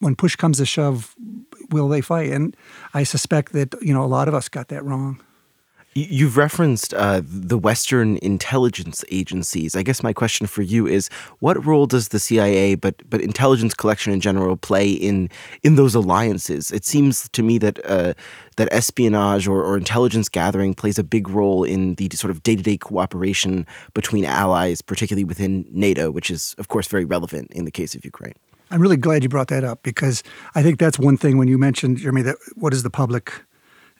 when 0.00 0.14
push 0.14 0.36
comes 0.36 0.58
to 0.58 0.66
shove, 0.66 1.14
will 1.74 1.88
they 1.88 2.00
fight? 2.00 2.30
And 2.30 2.56
I 2.94 3.02
suspect 3.02 3.52
that 3.52 3.74
you 3.82 3.92
know 3.92 4.04
a 4.04 4.12
lot 4.18 4.28
of 4.28 4.34
us 4.34 4.48
got 4.48 4.68
that 4.68 4.82
wrong. 4.84 5.20
You've 5.96 6.36
referenced 6.36 6.92
uh, 6.92 7.22
the 7.24 7.56
Western 7.56 8.18
intelligence 8.20 9.04
agencies. 9.12 9.76
I 9.76 9.84
guess 9.84 10.02
my 10.02 10.12
question 10.12 10.48
for 10.48 10.62
you 10.62 10.88
is: 10.88 11.08
What 11.38 11.64
role 11.64 11.86
does 11.86 12.08
the 12.08 12.18
CIA, 12.18 12.74
but 12.74 12.94
but 13.08 13.20
intelligence 13.20 13.74
collection 13.74 14.12
in 14.12 14.20
general, 14.20 14.56
play 14.56 14.90
in 14.90 15.30
in 15.62 15.76
those 15.76 15.94
alliances? 15.94 16.72
It 16.72 16.84
seems 16.84 17.28
to 17.28 17.42
me 17.44 17.58
that 17.58 17.78
uh, 17.84 18.14
that 18.56 18.68
espionage 18.72 19.46
or, 19.46 19.62
or 19.62 19.76
intelligence 19.76 20.28
gathering 20.28 20.74
plays 20.74 20.98
a 20.98 21.04
big 21.04 21.28
role 21.28 21.62
in 21.62 21.94
the 21.94 22.08
sort 22.14 22.32
of 22.32 22.42
day 22.42 22.56
to 22.56 22.62
day 22.62 22.76
cooperation 22.76 23.64
between 23.94 24.24
allies, 24.24 24.82
particularly 24.82 25.24
within 25.24 25.64
NATO, 25.70 26.10
which 26.10 26.28
is 26.28 26.56
of 26.58 26.66
course 26.66 26.88
very 26.88 27.04
relevant 27.04 27.52
in 27.52 27.64
the 27.66 27.70
case 27.70 27.94
of 27.94 28.04
Ukraine. 28.04 28.34
I'm 28.70 28.80
really 28.80 28.96
glad 28.96 29.22
you 29.22 29.28
brought 29.28 29.48
that 29.48 29.64
up 29.64 29.82
because 29.82 30.22
I 30.54 30.62
think 30.62 30.78
that's 30.78 30.98
one 30.98 31.16
thing 31.16 31.38
when 31.38 31.48
you 31.48 31.58
mentioned, 31.58 31.98
Jeremi, 31.98 32.24
that 32.24 32.36
what 32.54 32.70
does 32.70 32.82
the 32.82 32.90
public 32.90 33.32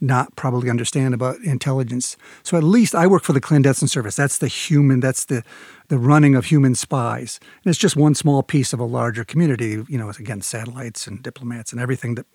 not 0.01 0.35
probably 0.37 0.69
understand 0.71 1.15
about 1.15 1.39
intelligence. 1.41 2.17
So 2.43 2.57
at 2.57 2.65
least 2.65 2.95
I 2.95 3.07
work 3.07 3.23
for 3.23 3.33
the 3.33 3.41
clandestine 3.41 3.89
service. 3.89 4.17
That's 4.17 4.39
the 4.39 4.49
human, 4.49 5.01
that's 5.01 5.25
the 5.27 5.43
the 5.89 5.99
running 5.99 6.35
of 6.35 6.47
human 6.47 6.75
spies. 6.75 7.39
And 7.65 7.71
it's 7.71 7.79
just 7.79 7.97
one 7.97 8.15
small 8.15 8.43
piece 8.43 8.73
of 8.73 8.81
a 8.81 8.85
larger 8.85 9.23
community, 9.23 9.83
you 9.89 9.99
know, 9.99 10.09
again, 10.09 10.41
satellites 10.41 11.07
and 11.07 11.23
diplomats 11.23 11.73
and 11.73 11.81
everything 11.81 12.15
that 12.17 12.27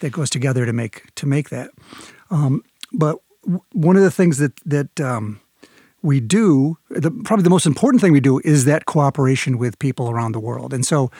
that 0.00 0.10
goes 0.10 0.30
together 0.30 0.66
to 0.66 0.72
make 0.72 1.14
to 1.14 1.26
make 1.26 1.50
that. 1.50 1.70
Um, 2.30 2.62
but 2.92 3.18
w- 3.44 3.62
one 3.72 3.96
of 3.96 4.02
the 4.02 4.10
things 4.10 4.38
that 4.38 4.56
that 4.66 5.00
um, 5.00 5.40
we 6.02 6.20
do, 6.20 6.78
the, 6.90 7.10
probably 7.10 7.42
the 7.42 7.50
most 7.50 7.66
important 7.66 8.00
thing 8.00 8.12
we 8.12 8.20
do 8.20 8.40
is 8.44 8.64
that 8.64 8.86
cooperation 8.86 9.58
with 9.58 9.78
people 9.78 10.10
around 10.10 10.32
the 10.32 10.40
world. 10.40 10.72
And 10.72 10.84
so 10.84 11.10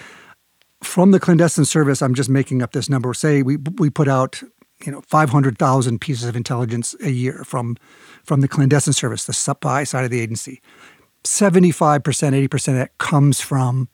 from 0.83 1.11
the 1.11 1.21
clandestine 1.21 1.65
service, 1.65 2.03
I'm 2.03 2.15
just 2.15 2.31
making 2.31 2.63
up 2.63 2.73
this 2.73 2.89
number. 2.89 3.13
Say 3.15 3.43
we 3.43 3.57
we 3.57 3.91
put 3.91 4.09
out 4.09 4.43
you 4.85 4.93
know 4.93 5.01
500,000 5.03 6.01
pieces 6.01 6.25
of 6.25 6.37
intelligence 6.37 6.95
a 7.03 7.11
year 7.11 7.43
from 7.45 7.77
from 8.25 8.41
the 8.41 8.49
clandestine 8.49 8.95
service, 8.95 9.25
the 9.25 9.33
supply 9.33 9.85
side 9.85 10.05
of 10.05 10.11
the 10.11 10.21
agency. 10.21 10.61
75%, 11.25 12.03
80% 12.03 12.69
of 12.69 12.75
that 12.75 12.97
comes 12.99 13.41
from 13.41 13.89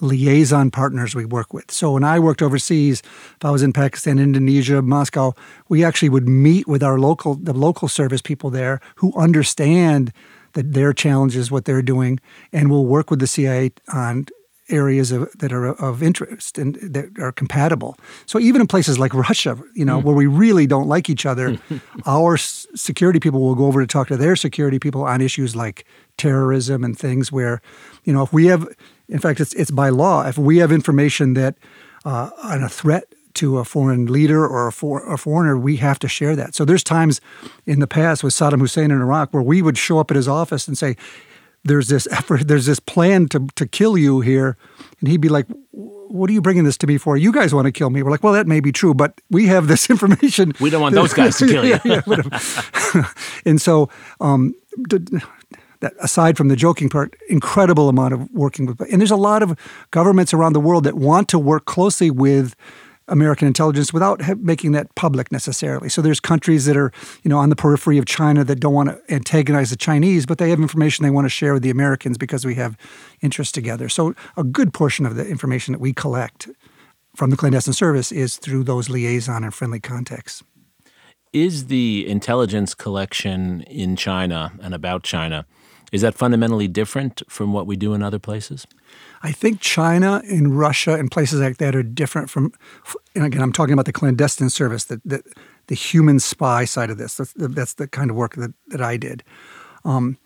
liaison 0.00 0.70
partners 0.70 1.14
we 1.14 1.24
work 1.24 1.52
with. 1.52 1.70
So 1.70 1.92
when 1.92 2.04
I 2.04 2.18
worked 2.18 2.42
overseas, 2.42 3.02
if 3.36 3.44
I 3.44 3.50
was 3.50 3.62
in 3.62 3.72
Pakistan, 3.72 4.18
Indonesia, 4.18 4.80
Moscow, 4.80 5.34
we 5.68 5.84
actually 5.84 6.08
would 6.08 6.28
meet 6.28 6.66
with 6.66 6.82
our 6.82 6.98
local 6.98 7.34
the 7.34 7.52
local 7.52 7.88
service 7.88 8.22
people 8.22 8.50
there 8.50 8.80
who 8.96 9.12
understand 9.16 10.12
that 10.52 10.72
their 10.72 10.92
challenges, 10.92 11.50
what 11.50 11.64
they're 11.64 11.82
doing, 11.82 12.18
and 12.52 12.70
we'll 12.70 12.86
work 12.86 13.10
with 13.10 13.20
the 13.20 13.26
CIA 13.26 13.72
on 13.92 14.26
areas 14.70 15.12
of, 15.12 15.30
that 15.38 15.52
are 15.52 15.66
of 15.66 16.02
interest 16.02 16.58
and 16.58 16.76
that 16.76 17.18
are 17.18 17.32
compatible. 17.32 17.96
So 18.26 18.38
even 18.38 18.60
in 18.60 18.66
places 18.66 18.98
like 18.98 19.12
Russia, 19.14 19.58
you 19.74 19.84
know, 19.84 20.00
mm. 20.00 20.04
where 20.04 20.14
we 20.14 20.26
really 20.26 20.66
don't 20.66 20.88
like 20.88 21.10
each 21.10 21.26
other, 21.26 21.58
our 22.06 22.36
security 22.36 23.20
people 23.20 23.40
will 23.40 23.54
go 23.54 23.66
over 23.66 23.80
to 23.80 23.86
talk 23.86 24.08
to 24.08 24.16
their 24.16 24.36
security 24.36 24.78
people 24.78 25.04
on 25.04 25.20
issues 25.20 25.54
like 25.54 25.84
terrorism 26.16 26.84
and 26.84 26.98
things 26.98 27.30
where, 27.32 27.60
you 28.04 28.12
know, 28.12 28.22
if 28.22 28.32
we 28.32 28.46
have, 28.46 28.68
in 29.08 29.18
fact, 29.18 29.40
it's 29.40 29.54
it's 29.54 29.70
by 29.70 29.88
law, 29.88 30.26
if 30.26 30.38
we 30.38 30.58
have 30.58 30.72
information 30.72 31.34
that 31.34 31.56
uh, 32.04 32.30
on 32.42 32.62
a 32.62 32.68
threat 32.68 33.04
to 33.34 33.58
a 33.58 33.64
foreign 33.64 34.06
leader 34.06 34.44
or 34.46 34.68
a, 34.68 34.72
for, 34.72 35.10
a, 35.12 35.16
foreigner, 35.16 35.56
we 35.56 35.76
have 35.76 35.98
to 36.00 36.08
share 36.08 36.34
that. 36.36 36.54
So 36.54 36.64
there's 36.64 36.82
times 36.82 37.20
in 37.64 37.78
the 37.78 37.86
past 37.86 38.24
with 38.24 38.34
Saddam 38.34 38.60
Hussein 38.60 38.90
in 38.90 39.00
Iraq 39.00 39.32
where 39.32 39.42
we 39.42 39.62
would 39.62 39.78
show 39.78 39.98
up 39.98 40.10
at 40.10 40.16
his 40.16 40.28
office 40.28 40.66
and 40.66 40.76
say, 40.76 40.96
there's 41.64 41.88
this 41.88 42.06
effort, 42.10 42.48
there's 42.48 42.66
this 42.66 42.80
plan 42.80 43.28
to, 43.28 43.46
to 43.56 43.66
kill 43.66 43.98
you 43.98 44.20
here. 44.20 44.56
And 45.00 45.08
he'd 45.08 45.20
be 45.20 45.28
like, 45.28 45.46
what 45.72 46.28
are 46.28 46.32
you 46.32 46.40
bringing 46.40 46.64
this 46.64 46.76
to 46.78 46.86
me 46.86 46.98
for? 46.98 47.16
You 47.16 47.32
guys 47.32 47.54
want 47.54 47.66
to 47.66 47.72
kill 47.72 47.90
me. 47.90 48.02
We're 48.02 48.10
like, 48.10 48.24
well, 48.24 48.32
that 48.32 48.46
may 48.46 48.60
be 48.60 48.72
true, 48.72 48.94
but 48.94 49.20
we 49.30 49.46
have 49.46 49.68
this 49.68 49.88
information. 49.90 50.52
We 50.60 50.70
don't 50.70 50.82
want 50.82 50.94
those 50.94 51.14
guys 51.14 51.36
to 51.38 51.46
kill 51.48 51.64
you. 51.64 51.78
yeah, 51.84 52.02
yeah, 52.06 53.08
and 53.44 53.60
so, 53.60 53.88
um, 54.20 54.54
that 55.80 55.94
aside 56.00 56.36
from 56.36 56.48
the 56.48 56.56
joking 56.56 56.88
part, 56.88 57.16
incredible 57.28 57.88
amount 57.88 58.12
of 58.14 58.30
working 58.32 58.66
with, 58.66 58.80
and 58.92 59.00
there's 59.00 59.10
a 59.10 59.16
lot 59.16 59.42
of 59.42 59.58
governments 59.90 60.34
around 60.34 60.52
the 60.52 60.60
world 60.60 60.84
that 60.84 60.94
want 60.94 61.28
to 61.28 61.38
work 61.38 61.64
closely 61.64 62.10
with 62.10 62.54
American 63.10 63.46
intelligence 63.46 63.92
without 63.92 64.20
making 64.38 64.72
that 64.72 64.94
public 64.94 65.30
necessarily. 65.30 65.88
So 65.88 66.00
there's 66.00 66.20
countries 66.20 66.64
that 66.64 66.76
are, 66.76 66.92
you 67.22 67.28
know, 67.28 67.38
on 67.38 67.50
the 67.50 67.56
periphery 67.56 67.98
of 67.98 68.06
China 68.06 68.44
that 68.44 68.60
don't 68.60 68.72
want 68.72 68.88
to 68.88 69.14
antagonize 69.14 69.70
the 69.70 69.76
Chinese, 69.76 70.24
but 70.24 70.38
they 70.38 70.50
have 70.50 70.60
information 70.60 71.02
they 71.02 71.10
want 71.10 71.26
to 71.26 71.30
share 71.30 71.52
with 71.52 71.62
the 71.62 71.70
Americans 71.70 72.16
because 72.16 72.46
we 72.46 72.54
have 72.54 72.76
interests 73.20 73.52
together. 73.52 73.88
So 73.88 74.14
a 74.36 74.44
good 74.44 74.72
portion 74.72 75.04
of 75.04 75.16
the 75.16 75.26
information 75.26 75.72
that 75.72 75.80
we 75.80 75.92
collect 75.92 76.48
from 77.16 77.30
the 77.30 77.36
clandestine 77.36 77.74
service 77.74 78.12
is 78.12 78.36
through 78.36 78.64
those 78.64 78.88
liaison 78.88 79.44
and 79.44 79.52
friendly 79.52 79.80
contacts. 79.80 80.42
Is 81.32 81.66
the 81.66 82.08
intelligence 82.08 82.74
collection 82.74 83.62
in 83.62 83.96
China 83.96 84.52
and 84.62 84.74
about 84.74 85.02
China 85.02 85.46
is 85.92 86.02
that 86.02 86.14
fundamentally 86.14 86.68
different 86.68 87.22
from 87.28 87.52
what 87.52 87.66
we 87.66 87.76
do 87.76 87.94
in 87.94 88.02
other 88.02 88.18
places? 88.18 88.66
I 89.22 89.32
think 89.32 89.60
China 89.60 90.22
and 90.30 90.58
Russia 90.58 90.94
and 90.94 91.10
places 91.10 91.40
like 91.40 91.58
that 91.58 91.76
are 91.76 91.82
different 91.82 92.30
from, 92.30 92.52
and 93.14 93.24
again, 93.24 93.42
I'm 93.42 93.52
talking 93.52 93.74
about 93.74 93.84
the 93.84 93.92
clandestine 93.92 94.48
service, 94.48 94.84
the, 94.84 95.00
the, 95.04 95.22
the 95.66 95.74
human 95.74 96.20
spy 96.20 96.64
side 96.64 96.90
of 96.90 96.96
this. 96.96 97.16
That's 97.16 97.32
the, 97.34 97.48
that's 97.48 97.74
the 97.74 97.86
kind 97.86 98.10
of 98.10 98.16
work 98.16 98.36
that, 98.36 98.54
that 98.68 98.80
I 98.80 98.96
did. 98.96 99.22
Um, 99.84 100.16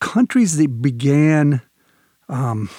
countries 0.00 0.56
that 0.56 0.82
began 0.82 1.62
um, 2.28 2.70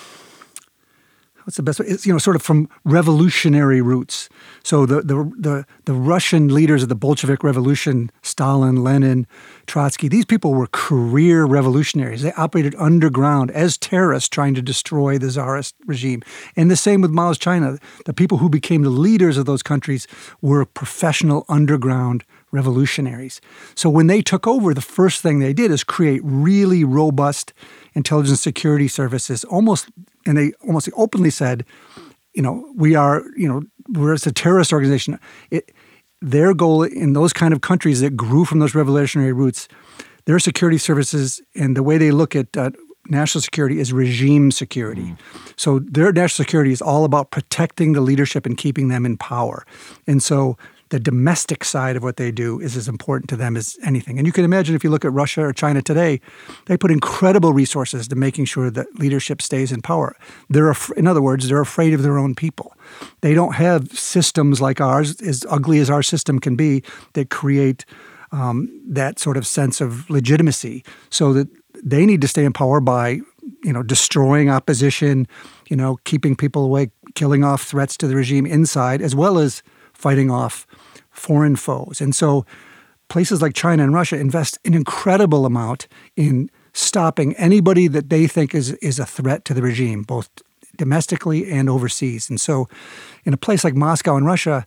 what's 1.43 1.57
the 1.57 1.63
best 1.63 1.79
way? 1.79 1.85
It's 1.87 2.05
you 2.05 2.13
know 2.13 2.19
sort 2.19 2.35
of 2.35 2.41
from 2.41 2.69
revolutionary 2.83 3.81
roots. 3.81 4.29
So 4.63 4.85
the 4.85 5.01
the 5.01 5.31
the, 5.37 5.65
the 5.85 5.93
Russian 5.93 6.53
leaders 6.53 6.83
of 6.83 6.89
the 6.89 6.95
Bolshevik 6.95 7.43
Revolution, 7.43 8.11
Stalin, 8.21 8.83
Lenin, 8.83 9.27
Trotsky, 9.67 10.07
these 10.07 10.25
people 10.25 10.53
were 10.53 10.67
career 10.67 11.45
revolutionaries. 11.45 12.21
They 12.21 12.33
operated 12.33 12.75
underground 12.77 13.51
as 13.51 13.77
terrorists 13.77 14.29
trying 14.29 14.55
to 14.55 14.61
destroy 14.61 15.17
the 15.17 15.29
czarist 15.29 15.75
regime. 15.85 16.21
And 16.55 16.71
the 16.71 16.75
same 16.75 17.01
with 17.01 17.11
Mao's 17.11 17.37
China. 17.37 17.77
The 18.05 18.13
people 18.13 18.37
who 18.37 18.49
became 18.49 18.83
the 18.83 18.89
leaders 18.89 19.37
of 19.37 19.45
those 19.45 19.63
countries 19.63 20.07
were 20.41 20.65
professional 20.65 21.45
underground 21.49 22.23
revolutionaries. 22.51 23.41
So 23.75 23.89
when 23.89 24.07
they 24.07 24.21
took 24.21 24.47
over, 24.47 24.73
the 24.73 24.81
first 24.81 25.21
thing 25.21 25.39
they 25.39 25.53
did 25.53 25.71
is 25.71 25.83
create 25.83 26.21
really 26.23 26.83
robust 26.83 27.51
intelligence 27.95 28.41
security 28.41 28.87
services, 28.87 29.43
almost, 29.43 29.89
and 30.25 30.37
they 30.37 30.53
almost 30.65 30.89
openly 30.95 31.29
said, 31.29 31.65
you 32.33 32.41
know, 32.41 32.71
we 32.75 32.95
are, 32.95 33.23
you 33.37 33.47
know, 33.47 33.63
we're 33.89 34.13
a 34.13 34.17
terrorist 34.17 34.73
organization. 34.73 35.19
It, 35.51 35.71
their 36.21 36.53
goal 36.53 36.83
in 36.83 37.13
those 37.13 37.33
kind 37.33 37.53
of 37.53 37.61
countries 37.61 38.01
that 38.01 38.15
grew 38.15 38.45
from 38.45 38.59
those 38.59 38.73
revolutionary 38.73 39.33
roots, 39.33 39.67
their 40.25 40.39
security 40.39 40.77
services 40.77 41.41
and 41.53 41.75
the 41.75 41.83
way 41.83 41.97
they 41.97 42.11
look 42.11 42.35
at 42.35 42.55
uh, 42.55 42.71
national 43.09 43.41
security 43.41 43.79
is 43.79 43.91
regime 43.91 44.49
security. 44.49 45.01
Mm. 45.01 45.17
So 45.57 45.79
their 45.79 46.11
national 46.13 46.45
security 46.45 46.71
is 46.71 46.81
all 46.81 47.03
about 47.03 47.31
protecting 47.31 47.93
the 47.93 48.01
leadership 48.01 48.45
and 48.45 48.57
keeping 48.57 48.87
them 48.87 49.05
in 49.05 49.17
power. 49.17 49.65
And 50.07 50.23
so 50.23 50.57
the 50.89 50.99
domestic 50.99 51.63
side 51.63 51.95
of 51.95 52.03
what 52.03 52.17
they 52.17 52.31
do 52.31 52.59
is 52.59 52.77
as 52.77 52.87
important 52.87 53.29
to 53.29 53.35
them 53.35 53.57
as 53.57 53.77
anything. 53.83 54.17
And 54.17 54.27
you 54.27 54.33
can 54.33 54.45
imagine 54.45 54.75
if 54.75 54.83
you 54.83 54.89
look 54.89 55.05
at 55.05 55.13
Russia 55.13 55.41
or 55.41 55.53
China 55.53 55.81
today, 55.81 56.21
they 56.65 56.77
put 56.77 56.91
incredible 56.91 57.53
resources 57.53 58.07
to 58.09 58.15
making 58.15 58.45
sure 58.45 58.69
that 58.69 58.87
leadership 58.99 59.41
stays 59.41 59.71
in 59.71 59.81
power. 59.81 60.15
They're, 60.49 60.69
af- 60.69 60.91
in 60.95 61.07
other 61.07 61.21
words, 61.21 61.47
they're 61.47 61.61
afraid 61.61 61.93
of 61.93 62.03
their 62.03 62.17
own 62.17 62.35
people. 62.35 62.75
They 63.21 63.33
don't 63.33 63.55
have 63.55 63.91
systems 63.97 64.61
like 64.61 64.81
ours, 64.81 65.19
as 65.21 65.45
ugly 65.49 65.79
as 65.79 65.89
our 65.89 66.03
system 66.03 66.39
can 66.39 66.55
be, 66.55 66.83
that 67.13 67.29
create 67.29 67.85
um, 68.31 68.69
that 68.87 69.19
sort 69.19 69.37
of 69.37 69.47
sense 69.47 69.81
of 69.81 70.09
legitimacy. 70.09 70.83
So 71.09 71.33
that 71.33 71.47
they 71.83 72.05
need 72.05 72.21
to 72.21 72.27
stay 72.27 72.45
in 72.45 72.53
power 72.53 72.79
by, 72.79 73.21
you 73.63 73.73
know, 73.73 73.83
destroying 73.83 74.49
opposition, 74.49 75.27
you 75.69 75.75
know, 75.75 75.97
keeping 76.03 76.35
people 76.35 76.65
away, 76.65 76.91
killing 77.15 77.43
off 77.43 77.63
threats 77.63 77.97
to 77.97 78.07
the 78.07 78.15
regime 78.15 78.45
inside, 78.45 79.01
as 79.01 79.15
well 79.15 79.37
as 79.37 79.63
fighting 79.93 80.29
off 80.29 80.67
foreign 81.23 81.55
foes. 81.55 82.01
And 82.01 82.13
so 82.13 82.45
places 83.07 83.41
like 83.41 83.53
China 83.53 83.83
and 83.83 83.93
Russia 83.93 84.19
invest 84.19 84.59
an 84.65 84.73
incredible 84.73 85.45
amount 85.45 85.87
in 86.17 86.49
stopping 86.73 87.33
anybody 87.35 87.87
that 87.87 88.09
they 88.09 88.27
think 88.27 88.53
is 88.53 88.73
is 88.89 88.99
a 88.99 89.05
threat 89.05 89.45
to 89.45 89.53
the 89.53 89.61
regime, 89.61 90.03
both 90.03 90.29
domestically 90.75 91.49
and 91.49 91.69
overseas. 91.69 92.29
And 92.29 92.41
so, 92.41 92.67
in 93.23 93.33
a 93.33 93.37
place 93.37 93.63
like 93.63 93.75
Moscow 93.75 94.17
in 94.17 94.25
Russia, 94.25 94.65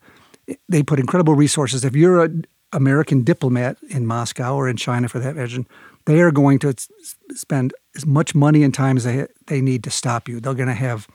they 0.69 0.83
put 0.83 0.99
incredible 0.99 1.35
resources. 1.35 1.85
If 1.85 1.95
you're 1.95 2.25
an 2.25 2.47
American 2.73 3.23
diplomat 3.23 3.77
in 3.91 4.07
Moscow 4.07 4.55
or 4.55 4.69
in 4.69 4.77
China, 4.77 5.09
for 5.09 5.19
that 5.19 5.37
matter, 5.37 5.63
they 6.07 6.21
are 6.21 6.31
going 6.31 6.59
to 6.61 6.75
spend 7.35 7.75
as 7.97 8.07
much 8.07 8.35
money 8.35 8.63
and 8.63 8.73
time 8.73 8.97
as 8.97 9.05
they 9.05 9.27
they 9.47 9.61
need 9.61 9.85
to 9.85 9.91
stop 9.91 10.29
you. 10.29 10.41
They're 10.41 10.55
going 10.55 10.75
to 10.77 10.85
have 10.89 11.07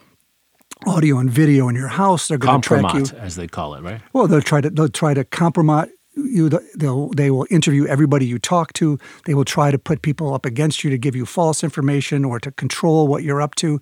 audio 0.86 1.18
and 1.18 1.30
video 1.30 1.68
in 1.68 1.74
your 1.74 1.88
house. 1.88 2.28
They're 2.28 2.38
going 2.38 2.60
to 2.60 2.66
track 2.66 2.94
you, 2.94 3.06
as 3.18 3.36
they 3.36 3.46
call 3.46 3.74
it, 3.74 3.82
right? 3.82 4.00
Well, 4.12 4.26
they'll 4.26 4.40
try 4.40 4.60
to 4.60 4.70
they'll 4.70 4.88
try 4.88 5.14
to 5.14 5.24
compromise 5.24 5.88
you. 6.14 6.48
They'll 6.74 7.08
they 7.10 7.30
will 7.30 7.46
interview 7.50 7.86
everybody 7.86 8.26
you 8.26 8.38
talk 8.38 8.72
to. 8.74 8.98
They 9.26 9.34
will 9.34 9.44
try 9.44 9.70
to 9.70 9.78
put 9.78 10.02
people 10.02 10.34
up 10.34 10.46
against 10.46 10.84
you 10.84 10.90
to 10.90 10.98
give 10.98 11.16
you 11.16 11.26
false 11.26 11.64
information 11.64 12.24
or 12.24 12.38
to 12.40 12.50
control 12.50 13.08
what 13.08 13.22
you're 13.22 13.42
up 13.42 13.54
to. 13.56 13.80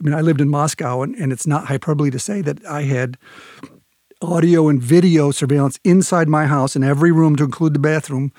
I 0.00 0.04
mean, 0.04 0.14
I 0.14 0.20
lived 0.20 0.40
in 0.40 0.48
Moscow, 0.48 1.02
and, 1.02 1.14
and 1.16 1.32
it's 1.32 1.46
not 1.46 1.66
hyperbole 1.66 2.10
to 2.10 2.18
say 2.18 2.40
that 2.42 2.64
I 2.66 2.82
had 2.82 3.16
audio 4.22 4.68
and 4.68 4.82
video 4.82 5.30
surveillance 5.30 5.78
inside 5.84 6.28
my 6.28 6.46
house 6.46 6.76
in 6.76 6.82
every 6.82 7.12
room 7.12 7.36
to 7.36 7.44
include 7.44 7.74
the 7.74 7.78
bathroom 7.78 8.32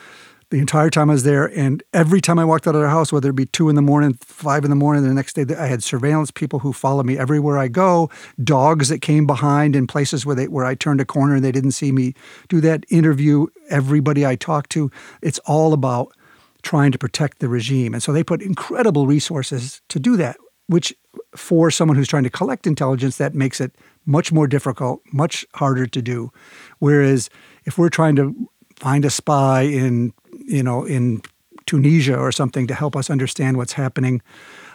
the 0.56 0.62
entire 0.62 0.90
time 0.90 1.10
I 1.10 1.14
was 1.14 1.24
there. 1.24 1.48
And 1.48 1.84
every 1.92 2.22
time 2.22 2.40
I 2.40 2.46
walked 2.46 2.66
out 2.66 2.76
of 2.76 2.82
the 2.82 2.88
house, 2.88 3.12
whether 3.12 3.30
it 3.30 3.36
be 3.36 3.46
two 3.46 3.68
in 3.68 3.76
the 3.76 3.82
morning, 3.82 4.14
five 4.22 4.64
in 4.64 4.70
the 4.70 4.76
morning, 4.78 5.04
the 5.04 5.14
next 5.14 5.34
day, 5.34 5.44
I 5.54 5.68
had 5.68 5.84
surveillance 5.84 6.32
people 6.32 6.60
who 6.60 6.72
followed 6.72 7.06
me 7.06 7.18
everywhere 7.18 7.58
I 7.58 7.68
go, 7.68 8.10
dogs 8.42 8.88
that 8.88 9.02
came 9.02 9.28
behind 9.28 9.76
in 9.76 9.86
places 9.86 10.26
where 10.26 10.34
they 10.34 10.48
where 10.48 10.64
I 10.64 10.74
turned 10.74 11.02
a 11.02 11.06
corner 11.06 11.36
and 11.36 11.44
they 11.44 11.52
didn't 11.52 11.74
see 11.74 11.92
me 11.92 12.14
do 12.48 12.62
that, 12.62 12.86
interview 12.90 13.48
everybody 13.70 14.26
I 14.26 14.38
talked 14.38 14.70
to. 14.72 14.90
It's 15.22 15.40
all 15.40 15.74
about 15.74 16.14
trying 16.62 16.94
to 16.94 16.98
protect 16.98 17.40
the 17.40 17.50
regime. 17.50 17.94
And 17.94 18.02
so 18.02 18.14
they 18.14 18.24
put 18.24 18.42
incredible 18.42 19.08
resources 19.08 19.82
to 19.90 20.00
do 20.00 20.16
that, 20.16 20.38
which 20.68 20.96
for 21.36 21.70
someone 21.70 21.98
who's 21.98 22.08
trying 22.08 22.24
to 22.24 22.30
collect 22.30 22.66
intelligence, 22.66 23.18
that 23.18 23.36
makes 23.36 23.60
it 23.60 23.76
much 24.06 24.32
more 24.32 24.48
difficult, 24.48 25.02
much 25.12 25.46
harder 25.56 25.86
to 25.86 26.02
do. 26.02 26.32
Whereas 26.80 27.30
if 27.66 27.78
we're 27.78 27.90
trying 27.90 28.16
to 28.16 28.50
find 28.78 29.06
a 29.06 29.10
spy 29.10 29.62
in 29.62 30.14
you 30.40 30.64
know 30.64 30.84
in 30.86 31.22
Tunisia 31.66 32.18
or 32.18 32.32
something 32.32 32.68
to 32.68 32.74
help 32.74 32.96
us 32.96 33.10
understand 33.10 33.58
what's 33.58 33.74
happening. 33.74 34.22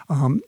Um, 0.09 0.41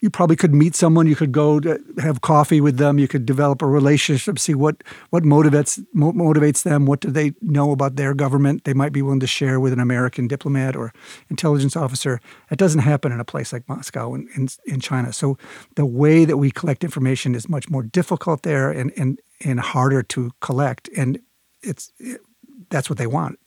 you 0.00 0.08
probably 0.08 0.36
could 0.36 0.54
meet 0.54 0.74
someone. 0.74 1.06
You 1.06 1.16
could 1.16 1.32
go 1.32 1.60
to 1.60 1.78
have 1.98 2.22
coffee 2.22 2.60
with 2.60 2.78
them. 2.78 2.98
You 2.98 3.06
could 3.06 3.26
develop 3.26 3.60
a 3.60 3.66
relationship, 3.66 4.38
see 4.38 4.54
what 4.54 4.82
what 5.10 5.24
motivates 5.24 5.84
motivates 5.94 6.62
them. 6.62 6.86
What 6.86 7.00
do 7.00 7.10
they 7.10 7.32
know 7.42 7.70
about 7.70 7.96
their 7.96 8.14
government? 8.14 8.64
They 8.64 8.72
might 8.72 8.92
be 8.92 9.02
willing 9.02 9.20
to 9.20 9.26
share 9.26 9.60
with 9.60 9.74
an 9.74 9.80
American 9.80 10.26
diplomat 10.26 10.74
or 10.74 10.92
intelligence 11.28 11.76
officer. 11.76 12.18
That 12.48 12.58
doesn't 12.58 12.80
happen 12.80 13.12
in 13.12 13.20
a 13.20 13.24
place 13.24 13.52
like 13.52 13.68
Moscow 13.68 14.14
in, 14.14 14.28
in, 14.34 14.48
in 14.64 14.80
China. 14.80 15.12
So 15.12 15.36
the 15.76 15.86
way 15.86 16.24
that 16.24 16.38
we 16.38 16.50
collect 16.50 16.82
information 16.82 17.34
is 17.34 17.48
much 17.48 17.68
more 17.68 17.82
difficult 17.82 18.42
there 18.42 18.70
and 18.70 18.92
and 18.96 19.20
and 19.44 19.60
harder 19.60 20.02
to 20.02 20.30
collect. 20.40 20.88
And 20.96 21.20
it's 21.62 21.92
it, 21.98 22.22
that's 22.70 22.88
what 22.88 22.98
they 22.98 23.06
want. 23.06 23.38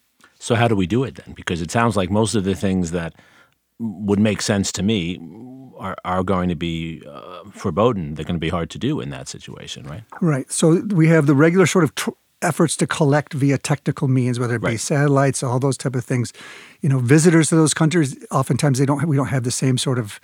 So 0.43 0.55
how 0.55 0.67
do 0.67 0.75
we 0.75 0.87
do 0.87 1.05
it 1.05 1.15
then? 1.15 1.33
Because 1.33 1.61
it 1.61 1.71
sounds 1.71 1.95
like 1.95 2.11
most 2.11 2.35
of 2.35 2.43
the 2.43 2.53
things 2.53 2.91
that 2.91 3.15
would 3.79 4.19
make 4.19 4.41
sense 4.41 4.73
to 4.73 4.83
me 4.83 5.17
are, 5.77 5.95
are 6.03 6.21
going 6.21 6.49
to 6.49 6.55
be 6.55 7.01
uh, 7.09 7.45
foreboding. 7.51 8.15
They're 8.15 8.25
going 8.25 8.35
to 8.35 8.41
be 8.41 8.49
hard 8.49 8.69
to 8.71 8.77
do 8.77 8.99
in 8.99 9.09
that 9.11 9.29
situation, 9.29 9.87
right? 9.87 10.03
Right. 10.19 10.51
So 10.51 10.81
we 10.93 11.07
have 11.07 11.27
the 11.27 11.33
regular 11.33 11.65
sort 11.65 11.85
of 11.85 11.95
tr- 11.95 12.09
efforts 12.41 12.75
to 12.77 12.87
collect 12.87 13.31
via 13.31 13.57
technical 13.57 14.09
means, 14.09 14.37
whether 14.37 14.55
it 14.55 14.59
be 14.59 14.67
right. 14.67 14.79
satellites, 14.81 15.43
all 15.43 15.59
those 15.59 15.77
type 15.77 15.95
of 15.95 16.03
things. 16.03 16.33
You 16.81 16.89
know, 16.89 16.99
visitors 16.99 17.47
to 17.47 17.55
those 17.55 17.73
countries, 17.73 18.17
oftentimes 18.29 18.79
they 18.79 18.85
don't. 18.85 18.99
Have, 18.99 19.07
we 19.07 19.15
don't 19.15 19.27
have 19.27 19.43
the 19.43 19.51
same 19.51 19.77
sort 19.77 19.97
of 19.97 20.19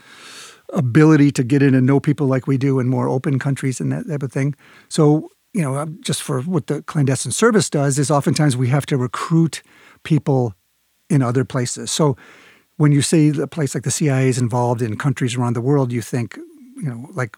ability 0.74 1.32
to 1.32 1.46
get 1.46 1.64
in 1.64 1.74
and 1.74 1.88
know 1.88 2.02
people 2.02 2.28
like 2.28 2.46
we 2.46 2.58
do 2.58 2.82
in 2.82 2.90
more 2.90 3.08
open 3.08 3.40
countries 3.40 3.80
and 3.80 3.90
that 3.94 4.06
type 4.10 4.24
of 4.24 4.34
thing. 4.34 4.54
So 4.90 5.30
you 5.54 5.62
know, 5.62 5.78
um, 5.78 6.00
just 6.02 6.22
for 6.22 6.42
what 6.42 6.68
the 6.68 6.82
clandestine 6.84 7.32
service 7.32 7.70
does 7.70 7.98
is 7.98 8.12
oftentimes 8.12 8.56
we 8.56 8.68
have 8.68 8.86
to 8.88 8.98
recruit 8.98 9.64
people 10.10 10.56
in 11.08 11.22
other 11.22 11.46
places. 11.46 11.92
So 11.92 12.18
when 12.78 12.92
you 12.92 13.04
see 13.04 13.30
a 13.40 13.46
place 13.46 13.76
like 13.76 13.84
the 13.84 13.92
CIA 13.92 14.28
is 14.28 14.40
involved 14.40 14.82
in 14.82 14.98
countries 14.98 15.36
around 15.36 15.56
the 15.56 15.62
world, 15.62 15.92
you 15.92 16.02
think, 16.02 16.36
you 16.78 16.90
know, 16.90 17.08
like 17.12 17.38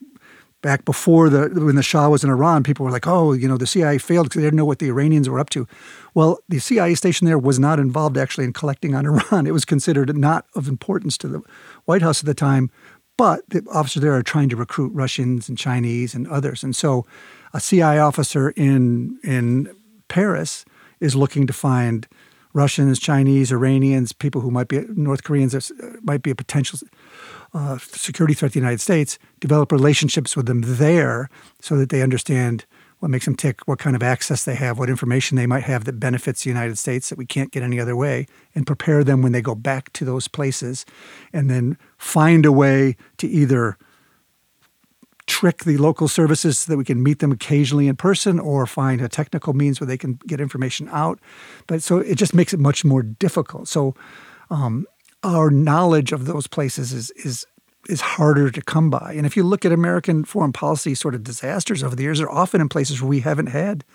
back 0.62 0.86
before 0.86 1.30
the 1.30 1.50
when 1.66 1.76
the 1.76 1.84
Shah 1.84 2.08
was 2.08 2.24
in 2.24 2.30
Iran, 2.30 2.64
people 2.64 2.86
were 2.86 2.92
like, 2.92 3.08
oh, 3.08 3.34
you 3.34 3.48
know, 3.50 3.58
the 3.58 3.68
CIA 3.68 3.98
failed 3.98 4.28
because 4.28 4.40
they 4.40 4.48
didn't 4.48 4.58
know 4.58 4.70
what 4.72 4.80
the 4.80 4.88
Iranians 4.88 5.28
were 5.28 5.40
up 5.40 5.50
to. 5.50 5.68
Well, 6.14 6.40
the 6.48 6.60
CIA 6.60 6.96
station 6.96 7.28
there 7.28 7.38
was 7.38 7.60
not 7.60 7.78
involved 7.78 8.18
actually 8.18 8.46
in 8.46 8.54
collecting 8.54 8.96
on 8.96 9.06
Iran. 9.12 9.48
It 9.48 9.54
was 9.54 9.66
considered 9.66 10.16
not 10.16 10.46
of 10.56 10.70
importance 10.70 11.18
to 11.18 11.28
the 11.28 11.42
White 11.86 12.04
House 12.04 12.22
at 12.22 12.26
the 12.26 12.34
time, 12.50 12.72
but 13.18 13.42
the 13.50 13.66
officers 13.74 14.02
there 14.02 14.16
are 14.16 14.24
trying 14.24 14.50
to 14.50 14.56
recruit 14.56 14.94
Russians 14.94 15.50
and 15.50 15.58
Chinese 15.58 16.16
and 16.16 16.26
others. 16.28 16.64
And 16.64 16.74
so 16.74 17.06
a 17.54 17.60
CIA 17.60 18.00
officer 18.00 18.52
in 18.52 19.20
in 19.24 19.76
Paris 20.08 20.64
is 21.02 21.16
looking 21.16 21.48
to 21.48 21.54
find 21.54 22.08
Russians, 22.54 23.00
Chinese, 23.00 23.52
Iranians, 23.52 24.14
people 24.14 24.42
who 24.42 24.52
might 24.52 24.68
be 24.68 24.86
North 24.90 25.24
Koreans 25.24 25.54
uh, 25.54 25.94
might 26.02 26.22
be 26.22 26.32
a 26.32 26.36
potential 26.36 26.80
uh, 27.54 27.78
security 27.78 28.34
threat 28.34 28.52
to 28.52 28.60
the 28.60 28.60
United 28.60 28.82
States. 28.82 29.20
Develop 29.40 29.72
relationships 29.72 30.36
with 30.36 30.46
them 30.46 30.62
there 30.64 31.30
so 31.60 31.78
that 31.78 31.90
they 31.90 32.02
understand 32.02 32.66
what 33.00 33.10
makes 33.10 33.26
them 33.26 33.36
tick, 33.36 33.68
what 33.68 33.80
kind 33.80 33.96
of 33.96 34.04
access 34.04 34.44
they 34.44 34.54
have, 34.54 34.78
what 34.78 34.90
information 34.90 35.36
they 35.36 35.48
might 35.48 35.64
have 35.64 35.86
that 35.86 36.00
benefits 36.00 36.44
the 36.44 36.52
United 36.52 36.78
States 36.78 37.10
that 37.10 37.18
we 37.18 37.26
can't 37.26 37.52
get 37.52 37.64
any 37.64 37.80
other 37.80 37.96
way, 37.96 38.28
and 38.54 38.68
prepare 38.68 39.04
them 39.04 39.24
when 39.24 39.32
they 39.32 39.42
go 39.42 39.56
back 39.56 39.92
to 39.94 40.06
those 40.06 40.28
places, 40.28 40.86
and 41.34 41.50
then 41.50 41.78
find 41.98 42.46
a 42.46 42.52
way 42.52 42.96
to 43.18 43.28
either 43.28 43.76
trick 45.32 45.64
the 45.64 45.78
local 45.78 46.10
services 46.10 46.60
so 46.60 46.72
that 46.72 46.78
we 46.78 46.84
can 46.84 47.02
meet 47.02 47.20
them 47.20 47.32
occasionally 47.32 47.88
in 47.88 47.96
person 47.96 48.38
or 48.38 48.68
find 48.68 49.00
a 49.00 49.08
technical 49.08 49.54
means 49.54 49.80
where 49.80 49.88
they 49.88 49.98
can 49.98 50.20
get 50.28 50.42
information 50.42 50.90
out. 50.92 51.20
But 51.68 51.82
so 51.82 52.00
it 52.00 52.16
just 52.16 52.34
makes 52.34 52.54
it 52.54 52.60
much 52.60 52.84
more 52.84 53.02
difficult. 53.02 53.70
So 53.70 53.96
um, 54.50 54.86
our 55.24 55.50
knowledge 55.50 56.12
of 56.12 56.26
those 56.26 56.48
places 56.48 56.92
is 56.92 57.12
is 57.12 57.46
is 57.88 58.02
harder 58.02 58.52
to 58.52 58.62
come 58.62 58.90
by. 58.90 59.14
And 59.14 59.26
if 59.26 59.38
you 59.38 59.44
look 59.44 59.66
at 59.66 59.72
American 59.72 60.26
foreign 60.26 60.52
policy 60.52 60.94
sort 60.96 61.16
of 61.16 61.24
disasters 61.24 61.82
over 61.82 61.96
the 61.96 62.04
years, 62.04 62.20
they're 62.20 62.30
often 62.30 62.62
in 62.62 62.70
places 62.70 63.02
where 63.02 63.10
we 63.10 63.22
haven't 63.22 63.48
had 63.48 63.86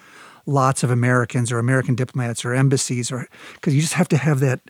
lots 0.46 0.82
of 0.82 0.90
Americans 0.90 1.52
or 1.52 1.58
American 1.58 1.94
diplomats 1.94 2.44
or 2.44 2.54
embassies 2.54 3.12
or 3.12 3.28
because 3.54 3.74
you 3.74 3.82
just 3.82 3.92
have 3.92 4.08
to 4.08 4.16
have 4.16 4.40
that 4.40 4.60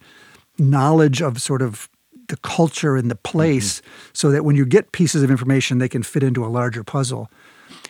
knowledge 0.59 1.22
of 1.22 1.40
sort 1.40 1.62
of 1.62 1.88
the 2.29 2.37
culture 2.39 2.97
and 2.97 3.11
the 3.11 3.17
place 3.17 3.81
mm-hmm. 3.81 4.11
so 4.12 4.31
that 4.31 4.45
when 4.45 4.57
you 4.57 4.67
get 4.67 4.93
pieces 4.93 5.23
of 5.23 5.31
information, 5.31 5.79
they 5.79 5.89
can 5.89 6.03
fit 6.03 6.23
into 6.23 6.45
a 6.45 6.49
larger 6.49 6.85
puzzle. 6.85 7.31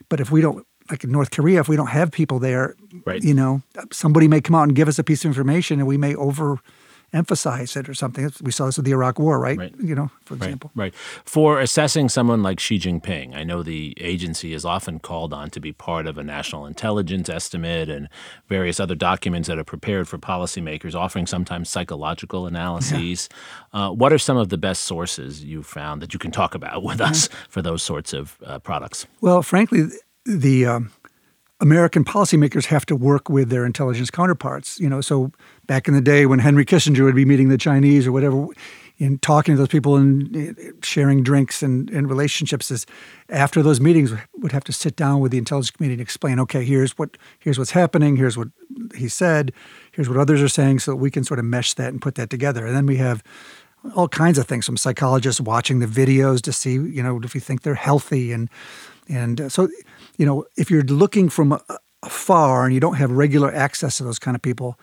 But 0.08 0.20
if 0.20 0.30
we 0.30 0.40
don't, 0.40 0.66
like 0.90 1.04
in 1.04 1.10
North 1.10 1.30
Korea, 1.30 1.60
if 1.60 1.68
we 1.68 1.76
don't 1.76 1.88
have 1.88 2.12
people 2.12 2.38
there, 2.38 2.76
right. 3.04 3.22
you 3.22 3.34
know, 3.34 3.62
somebody 3.92 4.28
may 4.28 4.40
come 4.40 4.54
out 4.54 4.64
and 4.64 4.74
give 4.74 4.88
us 4.88 4.98
a 4.98 5.04
piece 5.04 5.24
of 5.24 5.28
information 5.28 5.78
and 5.80 5.88
we 5.88 5.96
may 5.96 6.14
over 6.14 6.60
emphasize 7.16 7.76
it 7.76 7.88
or 7.88 7.94
something. 7.94 8.30
We 8.42 8.52
saw 8.52 8.66
this 8.66 8.76
with 8.76 8.84
the 8.84 8.92
Iraq 8.92 9.18
War, 9.18 9.40
right? 9.40 9.58
right. 9.58 9.74
You 9.80 9.94
know, 9.94 10.10
for 10.24 10.34
example. 10.34 10.70
Right. 10.74 10.84
right. 10.84 10.94
For 11.24 11.60
assessing 11.60 12.08
someone 12.08 12.42
like 12.42 12.60
Xi 12.60 12.78
Jinping, 12.78 13.34
I 13.34 13.42
know 13.42 13.62
the 13.62 13.94
agency 13.98 14.52
is 14.52 14.64
often 14.64 14.98
called 15.00 15.32
on 15.32 15.50
to 15.50 15.60
be 15.60 15.72
part 15.72 16.06
of 16.06 16.18
a 16.18 16.22
national 16.22 16.66
intelligence 16.66 17.28
estimate 17.28 17.88
and 17.88 18.08
various 18.48 18.78
other 18.78 18.94
documents 18.94 19.48
that 19.48 19.58
are 19.58 19.64
prepared 19.64 20.06
for 20.06 20.18
policymakers, 20.18 20.94
offering 20.94 21.26
sometimes 21.26 21.68
psychological 21.68 22.46
analyses. 22.46 23.28
Yeah. 23.72 23.86
Uh, 23.86 23.90
what 23.92 24.12
are 24.12 24.18
some 24.18 24.36
of 24.36 24.50
the 24.50 24.58
best 24.58 24.82
sources 24.84 25.42
you've 25.42 25.66
found 25.66 26.02
that 26.02 26.12
you 26.12 26.18
can 26.18 26.30
talk 26.30 26.54
about 26.54 26.82
with 26.82 27.00
us 27.00 27.28
for 27.48 27.62
those 27.62 27.82
sorts 27.82 28.12
of 28.12 28.38
uh, 28.44 28.58
products? 28.58 29.06
Well, 29.20 29.42
frankly, 29.42 29.88
the 30.24 30.66
um, 30.66 30.92
American 31.60 32.04
policymakers 32.04 32.66
have 32.66 32.84
to 32.86 32.96
work 32.96 33.28
with 33.28 33.48
their 33.48 33.64
intelligence 33.64 34.10
counterparts. 34.10 34.78
You 34.78 34.88
know, 34.88 35.00
so 35.00 35.32
back 35.66 35.88
in 35.88 35.94
the 35.94 36.00
day 36.00 36.26
when 36.26 36.38
Henry 36.38 36.64
Kissinger 36.64 37.04
would 37.04 37.14
be 37.14 37.24
meeting 37.24 37.48
the 37.48 37.58
Chinese 37.58 38.06
or 38.06 38.12
whatever, 38.12 38.48
and 38.98 39.20
talking 39.20 39.54
to 39.54 39.58
those 39.58 39.68
people 39.68 39.96
and 39.96 40.74
sharing 40.82 41.22
drinks 41.22 41.62
and, 41.62 41.90
and 41.90 42.08
relationships, 42.08 42.70
is 42.70 42.86
after 43.28 43.62
those 43.62 43.80
meetings 43.80 44.12
would 44.38 44.52
have 44.52 44.64
to 44.64 44.72
sit 44.72 44.96
down 44.96 45.20
with 45.20 45.32
the 45.32 45.38
intelligence 45.38 45.70
community 45.70 45.94
and 45.94 46.00
explain, 46.00 46.40
okay, 46.40 46.64
here's 46.64 46.96
what 46.98 47.16
here's 47.38 47.58
what's 47.58 47.72
happening, 47.72 48.16
here's 48.16 48.38
what 48.38 48.48
he 48.94 49.08
said, 49.08 49.52
here's 49.92 50.08
what 50.08 50.18
others 50.18 50.40
are 50.40 50.48
saying, 50.48 50.78
so 50.78 50.92
that 50.92 50.96
we 50.96 51.10
can 51.10 51.24
sort 51.24 51.38
of 51.38 51.44
mesh 51.44 51.74
that 51.74 51.88
and 51.88 52.00
put 52.00 52.14
that 52.14 52.30
together. 52.30 52.66
And 52.66 52.74
then 52.74 52.86
we 52.86 52.96
have 52.96 53.22
all 53.94 54.08
kinds 54.08 54.38
of 54.38 54.46
things 54.46 54.66
from 54.66 54.76
psychologists 54.76 55.40
watching 55.40 55.78
the 55.78 55.86
videos 55.86 56.40
to 56.42 56.52
see, 56.52 56.72
you 56.72 57.02
know, 57.02 57.20
if 57.22 57.34
you 57.34 57.40
think 57.40 57.62
they're 57.62 57.74
healthy 57.74 58.32
and 58.32 58.48
and 59.08 59.40
uh, 59.42 59.48
so 59.48 59.68
you 60.16 60.24
know, 60.24 60.44
if 60.56 60.70
you're 60.70 60.82
looking 60.84 61.28
from 61.28 61.60
afar 62.02 62.64
and 62.64 62.72
you 62.72 62.80
don't 62.80 62.94
have 62.94 63.10
regular 63.10 63.52
access 63.54 63.98
to 63.98 64.04
those 64.04 64.18
kind 64.18 64.34
of 64.34 64.42
people, 64.42 64.78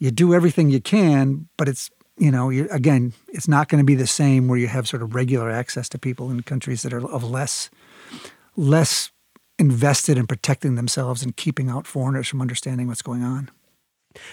you 0.00 0.10
do 0.10 0.34
everything 0.34 0.70
you 0.70 0.80
can, 0.80 1.48
but 1.56 1.68
it's 1.68 1.90
you 2.18 2.30
know, 2.30 2.50
again, 2.50 3.14
it's 3.28 3.48
not 3.48 3.68
going 3.68 3.80
to 3.80 3.84
be 3.84 3.94
the 3.94 4.06
same 4.06 4.46
where 4.46 4.58
you 4.58 4.66
have 4.66 4.86
sort 4.86 5.02
of 5.02 5.14
regular 5.14 5.50
access 5.50 5.88
to 5.88 5.98
people 5.98 6.30
in 6.30 6.42
countries 6.42 6.82
that 6.82 6.92
are 6.92 7.06
of 7.08 7.24
less 7.24 7.70
less 8.56 9.10
invested 9.58 10.18
in 10.18 10.26
protecting 10.26 10.74
themselves 10.74 11.22
and 11.22 11.36
keeping 11.36 11.70
out 11.70 11.86
foreigners 11.86 12.28
from 12.28 12.40
understanding 12.42 12.88
what's 12.88 13.02
going 13.02 13.22
on. 13.22 13.50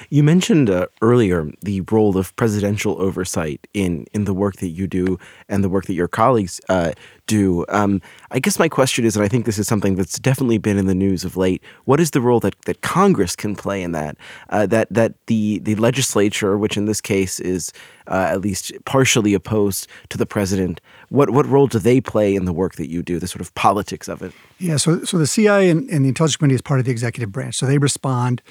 You 0.09 0.23
mentioned 0.23 0.69
uh, 0.69 0.87
earlier 1.01 1.51
the 1.61 1.81
role 1.81 2.17
of 2.17 2.35
presidential 2.35 2.99
oversight 3.01 3.67
in 3.73 4.05
in 4.13 4.23
the 4.23 4.33
work 4.33 4.57
that 4.57 4.69
you 4.69 4.87
do 4.87 5.19
and 5.49 5.63
the 5.63 5.69
work 5.69 5.85
that 5.85 5.93
your 5.93 6.07
colleagues 6.07 6.59
uh, 6.69 6.93
do. 7.27 7.65
Um, 7.69 8.01
I 8.31 8.39
guess 8.39 8.57
my 8.57 8.69
question 8.69 9.05
is, 9.05 9.15
and 9.15 9.23
I 9.23 9.27
think 9.27 9.45
this 9.45 9.59
is 9.59 9.67
something 9.67 9.95
that's 9.95 10.17
definitely 10.17 10.57
been 10.57 10.77
in 10.77 10.87
the 10.87 10.95
news 10.95 11.23
of 11.23 11.37
late. 11.37 11.61
What 11.85 11.99
is 11.99 12.11
the 12.11 12.21
role 12.21 12.39
that, 12.39 12.59
that 12.63 12.81
Congress 12.81 13.35
can 13.35 13.55
play 13.55 13.83
in 13.83 13.91
that? 13.91 14.17
Uh, 14.49 14.65
that 14.65 14.87
that 14.91 15.13
the 15.27 15.59
the 15.59 15.75
legislature, 15.75 16.57
which 16.57 16.75
in 16.77 16.85
this 16.85 17.01
case 17.01 17.39
is 17.39 17.71
uh, 18.07 18.29
at 18.31 18.41
least 18.41 18.71
partially 18.85 19.33
opposed 19.33 19.87
to 20.09 20.17
the 20.17 20.25
president, 20.25 20.81
what 21.09 21.29
what 21.29 21.45
role 21.45 21.67
do 21.67 21.77
they 21.77 22.01
play 22.01 22.33
in 22.33 22.45
the 22.45 22.53
work 22.53 22.75
that 22.75 22.89
you 22.89 23.03
do? 23.03 23.19
The 23.19 23.27
sort 23.27 23.41
of 23.41 23.53
politics 23.53 24.07
of 24.07 24.21
it. 24.23 24.33
Yeah. 24.57 24.77
So 24.77 25.03
so 25.03 25.17
the 25.17 25.27
CIA 25.27 25.69
and, 25.69 25.87
and 25.89 26.03
the 26.03 26.09
Intelligence 26.09 26.37
Committee 26.37 26.55
is 26.55 26.61
part 26.61 26.79
of 26.79 26.85
the 26.85 26.91
executive 26.91 27.31
branch, 27.31 27.55
so 27.55 27.67
they 27.67 27.77
respond 27.77 28.41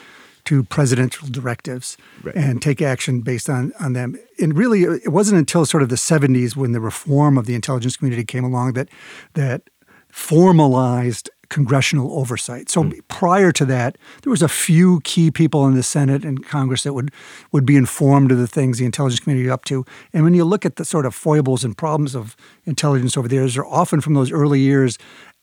to 0.46 0.62
presidential 0.64 1.28
directives 1.28 1.96
right. 2.22 2.34
and 2.34 2.62
take 2.62 2.80
action 2.80 3.20
based 3.20 3.50
on, 3.50 3.72
on 3.80 3.92
them. 3.92 4.16
And 4.40 4.56
really, 4.56 4.82
it 4.82 5.12
wasn't 5.12 5.38
until 5.38 5.66
sort 5.66 5.82
of 5.82 5.88
the 5.88 5.96
70s 5.96 6.56
when 6.56 6.72
the 6.72 6.80
reform 6.80 7.36
of 7.36 7.46
the 7.46 7.54
intelligence 7.54 7.96
community 7.96 8.24
came 8.24 8.44
along 8.44 8.72
that 8.74 8.88
that 9.34 9.62
formalized 10.10 11.28
congressional 11.48 12.18
oversight. 12.18 12.68
So 12.68 12.84
mm. 12.84 12.98
prior 13.08 13.52
to 13.52 13.64
that, 13.66 13.98
there 14.22 14.30
was 14.30 14.42
a 14.42 14.48
few 14.48 15.00
key 15.02 15.30
people 15.30 15.66
in 15.66 15.74
the 15.74 15.82
Senate 15.82 16.24
and 16.24 16.44
Congress 16.44 16.82
that 16.84 16.94
would 16.94 17.10
would 17.52 17.66
be 17.66 17.76
informed 17.76 18.32
of 18.32 18.38
the 18.38 18.46
things 18.46 18.78
the 18.78 18.84
intelligence 18.84 19.20
community 19.20 19.50
up 19.50 19.64
to. 19.66 19.84
And 20.12 20.24
when 20.24 20.34
you 20.34 20.44
look 20.44 20.64
at 20.64 20.76
the 20.76 20.84
sort 20.84 21.06
of 21.06 21.14
foibles 21.14 21.64
and 21.64 21.76
problems 21.76 22.14
of 22.14 22.36
intelligence 22.64 23.16
over 23.16 23.28
there, 23.28 23.46
they're 23.46 23.66
often 23.66 24.00
from 24.00 24.14
those 24.14 24.32
early 24.32 24.60
years 24.60 24.98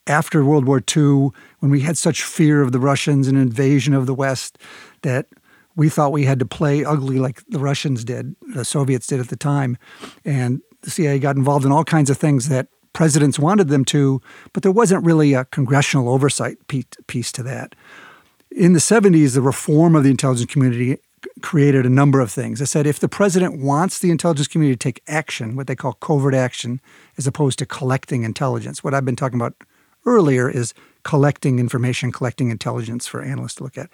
after 0.07 0.43
World 0.43 0.65
War 0.65 0.83
II, 0.95 1.29
when 1.59 1.71
we 1.71 1.81
had 1.81 1.97
such 1.97 2.23
fear 2.23 2.61
of 2.61 2.71
the 2.71 2.79
Russians 2.79 3.27
and 3.27 3.37
invasion 3.37 3.93
of 3.93 4.05
the 4.05 4.13
West, 4.13 4.57
that 5.03 5.27
we 5.75 5.89
thought 5.89 6.11
we 6.11 6.25
had 6.25 6.39
to 6.39 6.45
play 6.45 6.83
ugly 6.83 7.19
like 7.19 7.43
the 7.47 7.59
Russians 7.59 8.03
did, 8.03 8.35
the 8.53 8.65
Soviets 8.65 9.07
did 9.07 9.19
at 9.19 9.29
the 9.29 9.35
time. 9.35 9.77
And 10.23 10.61
the 10.81 10.91
CIA 10.91 11.19
got 11.19 11.35
involved 11.35 11.65
in 11.65 11.71
all 11.71 11.83
kinds 11.83 12.09
of 12.09 12.17
things 12.17 12.49
that 12.49 12.67
presidents 12.93 13.39
wanted 13.39 13.69
them 13.69 13.83
to, 13.85 14.21
but 14.53 14.61
there 14.61 14.71
wasn't 14.71 15.03
really 15.03 15.33
a 15.33 15.45
congressional 15.45 16.09
oversight 16.09 16.57
piece 16.67 17.31
to 17.31 17.43
that. 17.43 17.75
In 18.51 18.73
the 18.73 18.79
70s, 18.79 19.33
the 19.33 19.41
reform 19.41 19.95
of 19.95 20.03
the 20.03 20.11
intelligence 20.11 20.51
community 20.51 20.99
created 21.41 21.85
a 21.85 21.89
number 21.89 22.19
of 22.19 22.31
things. 22.31 22.61
I 22.61 22.65
said 22.65 22.85
if 22.85 22.99
the 22.99 23.09
president 23.09 23.59
wants 23.59 23.97
the 23.97 24.11
intelligence 24.11 24.47
community 24.47 24.75
to 24.75 24.79
take 24.79 25.01
action, 25.07 25.55
what 25.55 25.65
they 25.65 25.75
call 25.75 25.93
covert 25.93 26.35
action, 26.35 26.79
as 27.17 27.25
opposed 27.25 27.57
to 27.59 27.65
collecting 27.65 28.23
intelligence, 28.23 28.83
what 28.83 28.93
I've 28.93 29.05
been 29.05 29.15
talking 29.15 29.39
about 29.39 29.55
earlier 30.05 30.49
is 30.49 30.75
collecting 31.03 31.57
information, 31.57 32.11
collecting 32.11 32.51
intelligence 32.51 33.07
for 33.07 33.23
analysts 33.23 33.55
to 33.55 33.63
look 33.63 33.77
at. 33.77 33.89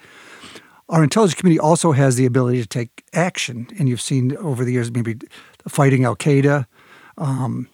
Our 0.90 1.04
intelligence 1.04 1.40
community 1.40 1.60
also 1.60 1.92
has 1.92 2.16
the 2.16 2.26
ability 2.26 2.62
to 2.62 2.68
take 2.68 3.04
action, 3.14 3.68
and 3.78 3.88
you've 3.88 4.02
seen 4.02 4.36
over 4.38 4.66
the 4.66 4.74
years 4.74 4.92
maybe 4.92 5.18
fighting 5.68 6.04
Al 6.04 6.16
Qaeda. 6.16 6.66
Um, 7.18 7.70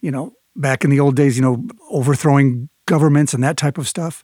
you 0.00 0.10
know, 0.10 0.34
back 0.54 0.84
in 0.84 0.90
the 0.90 1.00
old 1.00 1.16
days, 1.16 1.36
you 1.36 1.42
know, 1.42 1.66
overthrowing 1.90 2.68
governments 2.86 3.34
and 3.34 3.42
that 3.42 3.56
type 3.56 3.78
of 3.78 3.88
stuff. 3.88 4.22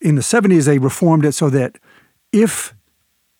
In 0.00 0.14
the 0.14 0.22
70s, 0.22 0.64
they 0.64 0.78
reformed 0.78 1.24
it 1.24 1.32
so 1.32 1.50
that 1.50 1.76
if 2.32 2.74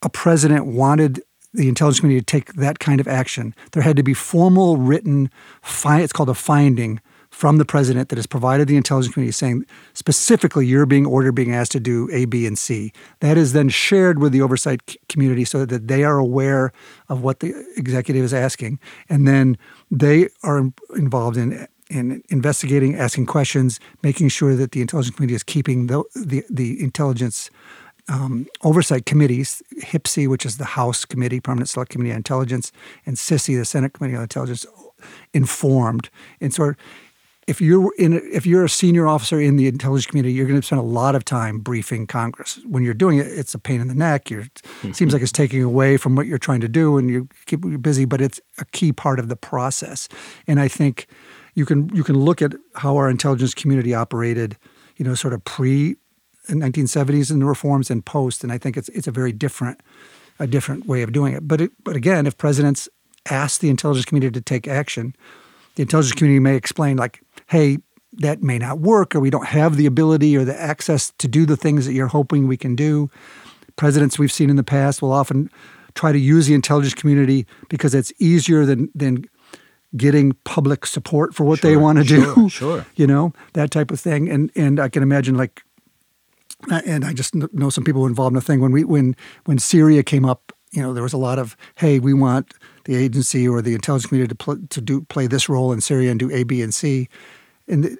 a 0.02 0.10
president 0.10 0.66
wanted 0.66 1.22
the 1.54 1.68
intelligence 1.68 2.00
community 2.00 2.24
to 2.24 2.26
take 2.26 2.54
that 2.54 2.78
kind 2.78 3.00
of 3.00 3.08
action, 3.08 3.54
there 3.72 3.82
had 3.82 3.96
to 3.96 4.02
be 4.02 4.14
formal 4.14 4.76
written, 4.76 5.30
fi- 5.62 6.00
it's 6.00 6.12
called 6.12 6.28
a 6.28 6.34
finding 6.34 7.00
from 7.38 7.56
the 7.56 7.64
president 7.64 8.08
that 8.08 8.16
has 8.16 8.26
provided 8.26 8.66
the 8.66 8.76
intelligence 8.76 9.14
community 9.14 9.30
saying 9.30 9.64
specifically 9.94 10.66
you're 10.66 10.86
being 10.86 11.06
ordered, 11.06 11.36
being 11.36 11.54
asked 11.54 11.70
to 11.70 11.78
do 11.78 12.08
A, 12.12 12.24
B, 12.24 12.48
and 12.48 12.58
C. 12.58 12.92
That 13.20 13.38
is 13.38 13.52
then 13.52 13.68
shared 13.68 14.18
with 14.18 14.32
the 14.32 14.42
oversight 14.42 14.96
community 15.08 15.44
so 15.44 15.64
that 15.64 15.86
they 15.86 16.02
are 16.02 16.18
aware 16.18 16.72
of 17.08 17.22
what 17.22 17.38
the 17.38 17.54
executive 17.76 18.24
is 18.24 18.34
asking. 18.34 18.80
And 19.08 19.28
then 19.28 19.56
they 19.88 20.30
are 20.42 20.72
involved 20.96 21.36
in 21.36 21.68
in 21.88 22.24
investigating, 22.28 22.96
asking 22.96 23.26
questions, 23.26 23.78
making 24.02 24.30
sure 24.30 24.56
that 24.56 24.72
the 24.72 24.80
intelligence 24.80 25.14
community 25.14 25.36
is 25.36 25.44
keeping 25.44 25.86
the 25.86 26.02
the, 26.16 26.44
the 26.50 26.82
intelligence 26.82 27.50
um, 28.08 28.48
oversight 28.64 29.06
committees, 29.06 29.62
HPSCI, 29.82 30.26
which 30.26 30.44
is 30.44 30.56
the 30.56 30.64
House 30.64 31.04
Committee, 31.04 31.38
Permanent 31.38 31.68
Select 31.68 31.92
Committee 31.92 32.10
on 32.10 32.16
Intelligence, 32.16 32.72
and 33.06 33.14
SSCI, 33.16 33.58
the 33.58 33.64
Senate 33.64 33.92
Committee 33.92 34.16
on 34.16 34.22
Intelligence, 34.22 34.66
informed. 35.32 36.10
And 36.40 36.52
sort 36.52 36.70
of 36.70 36.76
if 37.48 37.62
you're 37.62 37.90
in 37.96 38.12
if 38.12 38.44
you're 38.44 38.62
a 38.62 38.68
senior 38.68 39.08
officer 39.08 39.40
in 39.40 39.56
the 39.56 39.66
intelligence 39.66 40.06
community, 40.06 40.34
you're 40.34 40.46
going 40.46 40.60
to 40.60 40.64
spend 40.64 40.80
a 40.80 40.84
lot 40.84 41.14
of 41.14 41.24
time 41.24 41.60
briefing 41.60 42.06
Congress. 42.06 42.60
When 42.66 42.84
you're 42.84 42.92
doing 42.92 43.18
it, 43.18 43.26
it's 43.26 43.54
a 43.54 43.58
pain 43.58 43.80
in 43.80 43.88
the 43.88 43.94
neck. 43.94 44.30
You're, 44.30 44.42
it 44.42 44.54
mm-hmm. 44.54 44.92
seems 44.92 45.14
like 45.14 45.22
it's 45.22 45.32
taking 45.32 45.62
away 45.62 45.96
from 45.96 46.14
what 46.14 46.26
you're 46.26 46.36
trying 46.36 46.60
to 46.60 46.68
do, 46.68 46.98
and 46.98 47.08
you 47.08 47.26
keep 47.46 47.64
you 47.64 47.78
busy. 47.78 48.04
But 48.04 48.20
it's 48.20 48.38
a 48.58 48.66
key 48.66 48.92
part 48.92 49.18
of 49.18 49.28
the 49.28 49.34
process. 49.34 50.10
And 50.46 50.60
I 50.60 50.68
think 50.68 51.06
you 51.54 51.64
can 51.64 51.88
you 51.94 52.04
can 52.04 52.18
look 52.18 52.42
at 52.42 52.54
how 52.74 52.98
our 52.98 53.08
intelligence 53.08 53.54
community 53.54 53.94
operated, 53.94 54.58
you 54.98 55.06
know, 55.06 55.14
sort 55.14 55.32
of 55.32 55.42
pre 55.44 55.96
1970s 56.48 57.30
and 57.30 57.40
the 57.40 57.46
reforms 57.46 57.90
and 57.90 58.04
post. 58.04 58.44
And 58.44 58.52
I 58.52 58.58
think 58.58 58.76
it's 58.76 58.90
it's 58.90 59.06
a 59.06 59.12
very 59.12 59.32
different 59.32 59.80
a 60.38 60.46
different 60.46 60.86
way 60.86 61.00
of 61.00 61.12
doing 61.12 61.32
it. 61.32 61.48
But 61.48 61.62
it, 61.62 61.72
but 61.82 61.96
again, 61.96 62.26
if 62.26 62.36
presidents 62.36 62.90
ask 63.30 63.62
the 63.62 63.70
intelligence 63.70 64.04
community 64.04 64.32
to 64.32 64.42
take 64.42 64.68
action, 64.68 65.16
the 65.78 65.82
intelligence 65.82 66.12
community 66.12 66.40
may 66.40 66.56
explain 66.56 66.96
like 66.96 67.22
hey, 67.46 67.78
that 68.14 68.42
may 68.42 68.58
not 68.58 68.80
work, 68.80 69.14
or 69.14 69.20
we 69.20 69.30
don't 69.30 69.46
have 69.46 69.76
the 69.76 69.86
ability 69.86 70.36
or 70.36 70.44
the 70.44 70.60
access 70.60 71.12
to 71.18 71.28
do 71.28 71.46
the 71.46 71.56
things 71.56 71.86
that 71.86 71.92
you're 71.92 72.08
hoping 72.08 72.48
we 72.48 72.56
can 72.56 72.74
do. 72.74 73.08
Presidents 73.76 74.18
we've 74.18 74.32
seen 74.32 74.50
in 74.50 74.56
the 74.56 74.64
past 74.64 75.00
will 75.00 75.12
often 75.12 75.48
try 75.94 76.10
to 76.10 76.18
use 76.18 76.48
the 76.48 76.54
intelligence 76.54 76.94
community 76.94 77.46
because 77.68 77.94
it's 77.94 78.12
easier 78.18 78.66
than 78.66 78.90
than 78.92 79.24
getting 79.96 80.32
public 80.44 80.84
support 80.84 81.32
for 81.32 81.44
what 81.44 81.60
sure, 81.60 81.70
they 81.70 81.76
want 81.76 81.98
to 81.98 82.04
sure, 82.04 82.34
do. 82.34 82.48
Sure, 82.48 82.86
you 82.96 83.06
know 83.06 83.32
that 83.52 83.70
type 83.70 83.92
of 83.92 84.00
thing, 84.00 84.28
and 84.28 84.50
and 84.56 84.80
I 84.80 84.88
can 84.88 85.04
imagine 85.04 85.36
like, 85.36 85.62
and 86.68 87.04
I 87.04 87.12
just 87.12 87.36
know 87.36 87.70
some 87.70 87.84
people 87.84 88.04
involved 88.04 88.32
in 88.32 88.34
the 88.34 88.40
thing 88.40 88.60
when 88.60 88.72
we 88.72 88.82
when 88.82 89.14
when 89.44 89.58
Syria 89.60 90.02
came 90.02 90.24
up. 90.24 90.52
You 90.72 90.82
know, 90.82 90.92
there 90.92 91.02
was 91.02 91.12
a 91.12 91.18
lot 91.18 91.38
of 91.38 91.56
hey, 91.76 91.98
we 91.98 92.12
want 92.14 92.54
the 92.84 92.94
agency 92.94 93.48
or 93.48 93.62
the 93.62 93.74
intelligence 93.74 94.08
community 94.08 94.28
to 94.30 94.34
pl- 94.34 94.66
to 94.68 94.80
do 94.80 95.02
play 95.02 95.26
this 95.26 95.48
role 95.48 95.72
in 95.72 95.80
Syria 95.80 96.10
and 96.10 96.20
do 96.20 96.30
A, 96.30 96.44
B, 96.44 96.62
and 96.62 96.74
C 96.74 97.08
and 97.68 97.98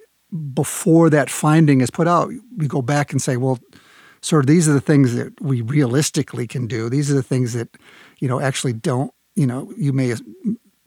before 0.54 1.11
that 1.11 1.31
finding 1.31 1.81
is 1.81 1.90
put 1.90 2.09
out, 2.09 2.33
we 2.57 2.66
go 2.66 2.83
back 2.83 3.12
and 3.12 3.22
say, 3.22 3.37
well, 3.37 3.59
of 4.33 4.46
these 4.46 4.68
are 4.68 4.72
the 4.72 4.81
things 4.81 5.14
that 5.14 5.40
we 5.40 5.61
realistically 5.61 6.46
can 6.46 6.66
do. 6.66 6.88
These 6.88 7.11
are 7.11 7.14
the 7.14 7.22
things 7.22 7.52
that, 7.52 7.68
you 8.18 8.28
know, 8.28 8.40
actually 8.40 8.72
don't, 8.72 9.12
you 9.37 9.46
know, 9.46 9.72
you 9.76 9.92
may 9.92 10.14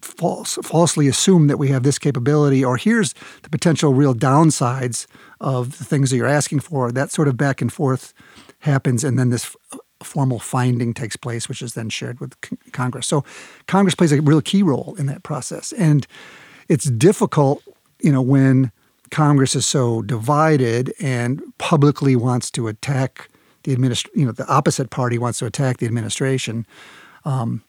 false, 0.02 0.60
falsely 0.64 1.08
assume 1.08 1.48
that 1.48 1.58
we 1.58 1.70
have 1.70 1.84
this 1.84 1.98
capability, 1.98 2.64
or 2.64 2.78
here's 2.78 3.14
the 3.44 3.50
potential 3.50 3.94
real 3.94 4.14
downsides 4.14 5.08
of 5.40 5.78
the 5.78 5.86
things 5.86 6.10
that 6.10 6.18
you're 6.18 6.28
asking 6.28 6.60
for. 6.60 6.92
That 6.92 7.12
sort 7.12 7.28
of 7.28 7.38
back 7.38 7.62
and 7.62 7.72
forth 7.72 8.14
happens, 8.60 9.04
and 9.04 9.18
then 9.18 9.30
this 9.30 9.56
formal 10.04 10.40
finding 10.40 10.94
takes 10.94 11.16
place, 11.16 11.48
which 11.50 11.62
is 11.62 11.74
then 11.74 11.90
shared 11.90 12.20
with 12.20 12.36
Congress. 12.72 13.08
So 13.08 13.24
Congress 13.68 13.96
plays 13.96 14.12
a 14.12 14.22
real 14.22 14.42
key 14.42 14.64
role 14.64 14.96
in 14.98 15.06
that 15.08 15.24
process. 15.24 15.72
And 15.74 16.08
it's 16.68 16.86
difficult 16.86 17.64
you 18.02 18.12
know, 18.12 18.22
when 18.22 18.72
Congress 19.10 19.56
is 19.56 19.66
so 19.66 20.02
divided 20.02 20.94
and 21.00 21.42
publicly 21.58 22.16
wants 22.16 22.50
to 22.52 22.68
attack 22.68 23.30
the 23.64 23.76
administ- 23.76 24.10
you 24.16 24.26
know, 24.26 24.32
the 24.32 24.48
opposite 24.48 24.90
party 24.90 25.18
wants 25.18 25.40
to 25.40 25.46
attack 25.46 25.78
the 25.78 25.86
administration. 25.86 26.66
Um, 27.26 27.64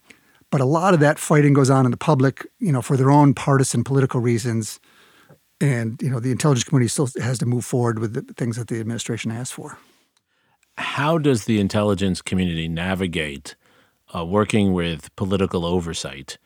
but 0.51 0.61
a 0.61 0.65
lot 0.65 0.95
of 0.95 1.01
that 1.01 1.19
fighting 1.19 1.53
goes 1.53 1.71
on 1.71 1.85
in 1.85 1.91
the 1.91 1.97
public, 1.97 2.47
you 2.59 2.73
know, 2.73 2.83
for 2.83 2.97
their 2.97 3.11
own 3.11 3.35
partisan 3.35 3.85
political 3.85 4.21
reasons. 4.21 4.81
And, 5.61 6.01
you 6.03 6.11
know, 6.11 6.19
the 6.19 6.31
intelligence 6.31 6.65
community 6.65 6.89
still 6.89 7.09
has 7.21 7.39
to 7.39 7.47
move 7.47 7.65
forward 7.65 7.99
with 7.99 8.15
the 8.15 8.35
things 8.35 8.57
that 8.57 8.69
the 8.69 8.81
administration 8.81 9.31
asks 9.31 9.53
for. 9.53 9.79
How 10.83 11.17
does 11.17 11.45
the 11.45 11.61
intelligence 11.61 12.21
community 12.21 12.67
navigate 12.67 13.55
uh, 14.15 14.25
working 14.27 14.73
with 14.73 15.15
political 15.15 15.65
oversight, 15.65 16.39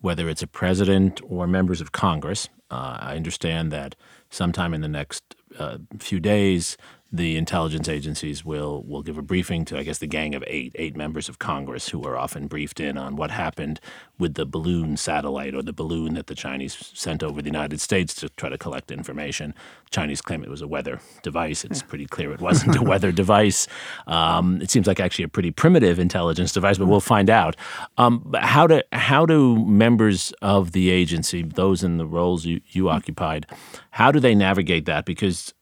whether 0.00 0.28
it's 0.28 0.42
a 0.42 0.48
president 0.48 1.20
or 1.26 1.46
members 1.46 1.80
of 1.80 1.92
Congress? 1.92 2.48
Uh, 2.70 2.98
I 3.00 3.16
understand 3.16 3.70
that 3.70 3.94
sometime 4.30 4.74
in 4.74 4.80
the 4.80 4.88
next 4.88 5.36
uh, 5.58 5.78
few 6.00 6.18
days, 6.18 6.76
the 7.12 7.36
intelligence 7.36 7.88
agencies 7.88 8.44
will 8.44 8.82
will 8.82 9.02
give 9.02 9.16
a 9.16 9.22
briefing 9.22 9.64
to 9.66 9.78
I 9.78 9.84
guess 9.84 9.98
the 9.98 10.08
gang 10.08 10.34
of 10.34 10.42
eight 10.48 10.72
eight 10.74 10.96
members 10.96 11.28
of 11.28 11.38
Congress 11.38 11.90
who 11.90 12.02
are 12.04 12.18
often 12.18 12.48
briefed 12.48 12.80
in 12.80 12.98
on 12.98 13.14
what 13.14 13.30
happened 13.30 13.80
with 14.18 14.34
the 14.34 14.46
balloon 14.46 14.96
satellite 14.96 15.54
or 15.54 15.62
the 15.62 15.72
balloon 15.72 16.14
that 16.14 16.28
the 16.28 16.34
Chinese 16.34 16.92
sent 16.94 17.22
over 17.22 17.42
the 17.42 17.48
United 17.48 17.80
States 17.80 18.14
to 18.14 18.28
try 18.30 18.48
to 18.48 18.56
collect 18.56 18.90
information. 18.90 19.54
Chinese 19.90 20.20
claim 20.20 20.42
it 20.42 20.50
was 20.50 20.62
a 20.62 20.68
weather 20.68 21.00
device. 21.22 21.64
It's 21.64 21.82
pretty 21.82 22.06
clear 22.06 22.32
it 22.32 22.40
wasn't 22.40 22.76
a 22.76 22.82
weather 22.92 23.12
device. 23.12 23.66
Um, 24.06 24.60
it 24.60 24.70
seems 24.70 24.86
like 24.86 25.00
actually 25.00 25.24
a 25.24 25.28
pretty 25.28 25.50
primitive 25.50 25.98
intelligence 25.98 26.52
device, 26.52 26.78
but 26.78 26.86
we'll 26.86 27.00
find 27.00 27.30
out. 27.30 27.56
Um, 27.98 28.34
how 28.34 28.66
do 28.66 28.82
how 28.92 29.26
do 29.26 29.64
members 29.64 30.32
of 30.42 30.72
the 30.72 30.90
agency, 30.90 31.42
those 31.42 31.82
in 31.82 31.98
the 31.98 32.06
roles 32.06 32.44
you, 32.44 32.60
you 32.68 32.88
occupied, 32.88 33.46
how 33.90 34.10
do 34.10 34.20
they 34.20 34.34
navigate 34.34 34.86
that? 34.86 35.04
Because 35.04 35.54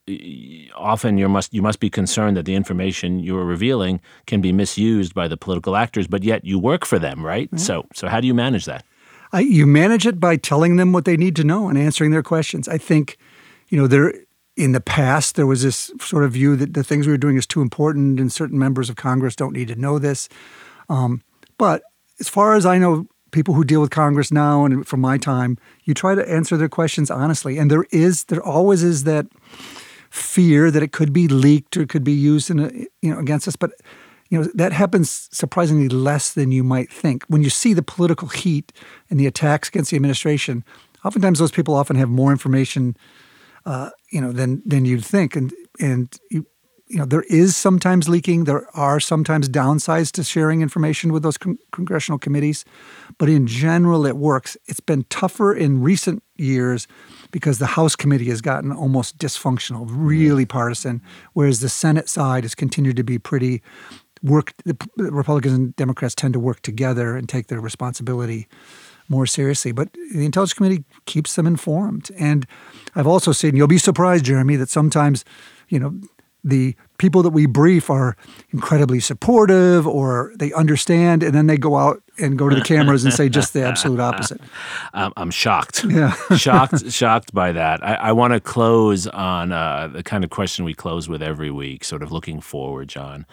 often 0.74 1.16
you 1.16 1.28
must 1.28 1.54
you 1.54 1.62
must 1.62 1.78
be 1.78 1.88
concerned 1.88 2.36
that 2.36 2.44
the 2.44 2.54
information 2.54 3.20
you're 3.20 3.44
revealing 3.44 4.00
can 4.26 4.40
be 4.40 4.52
misused 4.52 5.14
by 5.14 5.28
the 5.28 5.36
political 5.36 5.76
actors, 5.76 6.06
but 6.08 6.24
yet 6.24 6.44
you 6.44 6.58
work 6.58 6.84
for 6.84 6.98
them, 6.98 7.24
right? 7.24 7.46
Mm-hmm. 7.48 7.58
So 7.58 7.86
so 7.94 8.08
how 8.08 8.20
do 8.20 8.26
you 8.26 8.34
manage 8.42 8.64
that? 8.66 8.84
I, 9.32 9.40
you 9.40 9.66
manage 9.66 10.06
it 10.06 10.20
by 10.20 10.36
telling 10.36 10.76
them 10.76 10.92
what 10.92 11.04
they 11.04 11.16
need 11.16 11.36
to 11.36 11.44
know 11.44 11.68
and 11.68 11.78
answering 11.78 12.10
their 12.10 12.22
questions. 12.22 12.68
I 12.68 12.78
think, 12.78 13.16
you 13.68 13.78
know, 13.78 13.86
there 13.86 14.14
in 14.56 14.72
the 14.72 14.80
past 14.80 15.36
there 15.36 15.46
was 15.46 15.62
this 15.62 15.90
sort 16.00 16.24
of 16.24 16.32
view 16.32 16.56
that 16.56 16.74
the 16.74 16.84
things 16.84 17.06
we 17.06 17.12
were 17.12 17.18
doing 17.18 17.38
is 17.38 17.46
too 17.46 17.62
important 17.62 18.20
and 18.20 18.30
certain 18.30 18.58
members 18.58 18.90
of 18.90 18.96
Congress 18.96 19.34
don't 19.36 19.54
need 19.54 19.68
to 19.68 19.76
know 19.76 19.98
this. 19.98 20.28
Um, 20.88 21.22
but 21.56 21.82
as 22.20 22.28
far 22.28 22.54
as 22.54 22.66
I 22.66 22.78
know, 22.78 23.06
people 23.30 23.54
who 23.54 23.64
deal 23.64 23.80
with 23.80 23.90
Congress 23.90 24.30
now 24.30 24.66
and 24.66 24.86
from 24.86 25.00
my 25.00 25.16
time, 25.16 25.56
you 25.84 25.94
try 25.94 26.14
to 26.14 26.30
answer 26.30 26.58
their 26.58 26.68
questions 26.68 27.10
honestly. 27.10 27.56
And 27.56 27.70
there 27.70 27.86
is, 27.90 28.24
there 28.24 28.42
always 28.42 28.82
is 28.82 29.04
that 29.04 29.26
fear 30.10 30.70
that 30.70 30.82
it 30.82 30.92
could 30.92 31.12
be 31.12 31.26
leaked 31.26 31.76
or 31.78 31.86
could 31.86 32.04
be 32.04 32.12
used 32.12 32.50
in 32.50 32.58
a, 32.58 32.70
you 33.00 33.10
know 33.10 33.18
against 33.18 33.48
us. 33.48 33.56
But 33.56 33.70
you 34.32 34.38
know 34.38 34.48
that 34.54 34.72
happens 34.72 35.28
surprisingly 35.30 35.90
less 35.90 36.32
than 36.32 36.52
you 36.52 36.64
might 36.64 36.90
think. 36.90 37.22
When 37.28 37.42
you 37.42 37.50
see 37.50 37.74
the 37.74 37.82
political 37.82 38.28
heat 38.28 38.72
and 39.10 39.20
the 39.20 39.26
attacks 39.26 39.68
against 39.68 39.90
the 39.90 39.96
administration, 39.96 40.64
oftentimes 41.04 41.38
those 41.38 41.50
people 41.52 41.74
often 41.74 41.96
have 41.96 42.08
more 42.08 42.32
information, 42.32 42.96
uh, 43.66 43.90
you 44.10 44.22
know, 44.22 44.32
than 44.32 44.62
than 44.64 44.86
you'd 44.86 45.04
think, 45.04 45.36
and 45.36 45.52
and 45.78 46.18
you 46.30 46.46
you 46.86 46.96
know 46.96 47.04
there 47.04 47.26
is 47.28 47.56
sometimes 47.56 48.08
leaking. 48.08 48.44
There 48.44 48.66
are 48.74 49.00
sometimes 49.00 49.50
downsides 49.50 50.10
to 50.12 50.24
sharing 50.24 50.62
information 50.62 51.12
with 51.12 51.22
those 51.22 51.36
con- 51.36 51.58
congressional 51.70 52.18
committees, 52.18 52.64
but 53.18 53.28
in 53.28 53.46
general 53.46 54.06
it 54.06 54.16
works. 54.16 54.56
It's 54.64 54.80
been 54.80 55.04
tougher 55.10 55.52
in 55.52 55.82
recent 55.82 56.22
years 56.38 56.88
because 57.32 57.58
the 57.58 57.66
House 57.66 57.96
committee 57.96 58.30
has 58.30 58.40
gotten 58.40 58.72
almost 58.72 59.18
dysfunctional, 59.18 59.86
really 59.90 60.46
partisan, 60.46 61.02
whereas 61.34 61.60
the 61.60 61.68
Senate 61.68 62.08
side 62.08 62.44
has 62.44 62.54
continued 62.54 62.96
to 62.96 63.04
be 63.04 63.18
pretty 63.18 63.62
work. 64.22 64.54
The 64.64 64.76
Republicans 64.96 65.54
and 65.54 65.76
Democrats 65.76 66.14
tend 66.14 66.34
to 66.34 66.40
work 66.40 66.62
together 66.62 67.16
and 67.16 67.28
take 67.28 67.48
their 67.48 67.60
responsibility 67.60 68.48
more 69.08 69.26
seriously. 69.26 69.72
But 69.72 69.92
the 70.12 70.24
Intelligence 70.24 70.54
Committee 70.54 70.84
keeps 71.06 71.36
them 71.36 71.46
informed. 71.46 72.10
And 72.18 72.46
I've 72.94 73.06
also 73.06 73.32
seen, 73.32 73.56
you'll 73.56 73.66
be 73.66 73.78
surprised, 73.78 74.24
Jeremi, 74.24 74.58
that 74.58 74.68
sometimes, 74.68 75.24
you 75.68 75.78
know, 75.78 75.94
the 76.44 76.74
people 76.98 77.22
that 77.22 77.30
we 77.30 77.46
brief 77.46 77.88
are 77.88 78.16
incredibly 78.50 79.00
supportive 79.00 79.86
or 79.86 80.32
they 80.36 80.52
understand 80.52 81.22
and 81.22 81.34
then 81.34 81.46
they 81.46 81.56
go 81.56 81.76
out 81.76 82.02
and 82.18 82.36
go 82.38 82.48
to 82.48 82.56
the 82.56 82.62
cameras 82.62 83.04
and 83.04 83.14
say 83.14 83.28
just 83.28 83.52
the 83.52 83.62
absolute 83.62 84.00
opposite 84.00 84.40
um, 84.94 85.12
i'm 85.16 85.30
shocked 85.30 85.84
yeah 85.84 86.12
shocked 86.36 86.90
shocked 86.90 87.32
by 87.32 87.52
that 87.52 87.82
i, 87.84 87.94
I 87.94 88.12
want 88.12 88.32
to 88.32 88.40
close 88.40 89.06
on 89.06 89.52
uh, 89.52 89.88
the 89.88 90.02
kind 90.02 90.24
of 90.24 90.30
question 90.30 90.64
we 90.64 90.74
close 90.74 91.08
with 91.08 91.22
every 91.22 91.50
week 91.50 91.84
sort 91.84 92.02
of 92.02 92.10
looking 92.10 92.40
forward 92.40 92.88
john 92.88 93.24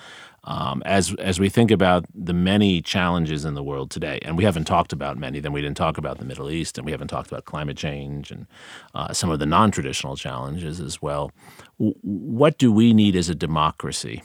um, 0.43 0.81
as 0.85 1.13
as 1.15 1.39
we 1.39 1.49
think 1.49 1.71
about 1.71 2.05
the 2.13 2.33
many 2.33 2.81
challenges 2.81 3.45
in 3.45 3.53
the 3.53 3.63
world 3.63 3.91
today, 3.91 4.19
and 4.23 4.37
we 4.37 4.43
haven't 4.43 4.65
talked 4.65 4.93
about 4.93 5.17
many, 5.17 5.39
then 5.39 5.51
we 5.51 5.61
didn't 5.61 5.77
talk 5.77 5.97
about 5.97 6.17
the 6.17 6.25
Middle 6.25 6.49
East, 6.49 6.77
and 6.77 6.85
we 6.85 6.91
haven't 6.91 7.09
talked 7.09 7.31
about 7.31 7.45
climate 7.45 7.77
change 7.77 8.31
and 8.31 8.47
uh, 8.93 9.13
some 9.13 9.29
of 9.29 9.39
the 9.39 9.45
non-traditional 9.45 10.15
challenges 10.15 10.79
as 10.79 11.01
well. 11.01 11.31
W- 11.79 11.95
what 12.01 12.57
do 12.57 12.71
we 12.71 12.93
need 12.93 13.15
as 13.15 13.29
a 13.29 13.35
democracy 13.35 14.23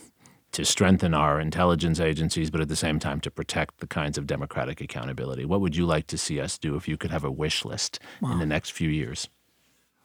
to 0.52 0.64
strengthen 0.64 1.14
our 1.14 1.40
intelligence 1.40 1.98
agencies, 1.98 2.48
but 2.48 2.60
at 2.60 2.68
the 2.68 2.76
same 2.76 3.00
time 3.00 3.20
to 3.20 3.30
protect 3.30 3.80
the 3.80 3.86
kinds 3.88 4.16
of 4.16 4.26
democratic 4.26 4.80
accountability? 4.80 5.44
What 5.44 5.60
would 5.60 5.74
you 5.74 5.84
like 5.84 6.06
to 6.06 6.18
see 6.18 6.40
us 6.40 6.58
do 6.58 6.76
if 6.76 6.86
you 6.86 6.96
could 6.96 7.10
have 7.10 7.24
a 7.24 7.30
wish 7.30 7.64
list 7.64 7.98
wow. 8.20 8.32
in 8.32 8.38
the 8.38 8.46
next 8.46 8.70
few 8.70 8.88
years? 8.88 9.28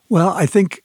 Well, 0.10 0.30
I 0.30 0.48
think 0.48 0.82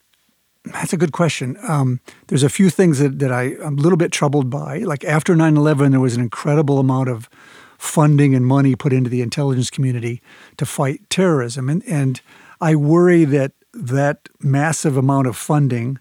that's 0.65 0.93
a 0.93 0.97
good 0.97 1.11
question. 1.11 1.57
Um, 1.67 1.99
there's 2.27 2.43
a 2.43 2.49
few 2.49 2.69
things 2.69 2.99
that, 2.99 3.19
that 3.19 3.31
I, 3.31 3.55
I'm 3.63 3.77
a 3.77 3.81
little 3.81 3.97
bit 3.97 4.11
troubled 4.11 4.49
by. 4.49 4.79
Like 4.79 5.03
after 5.03 5.35
9 5.35 5.57
11, 5.57 5.91
there 5.91 5.99
was 5.99 6.15
an 6.15 6.21
incredible 6.21 6.79
amount 6.79 7.09
of 7.09 7.29
funding 7.77 8.33
and 8.33 8.45
money 8.45 8.75
put 8.75 8.93
into 8.93 9.09
the 9.09 9.21
intelligence 9.21 9.69
community 9.69 10.21
to 10.57 10.65
fight 10.65 11.09
terrorism. 11.09 11.69
And, 11.69 11.83
and 11.87 12.21
I 12.61 12.75
worry 12.75 13.25
that 13.25 13.51
that 13.73 14.29
massive 14.41 14.97
amount 14.97 15.27
of 15.27 15.35
funding 15.35 15.99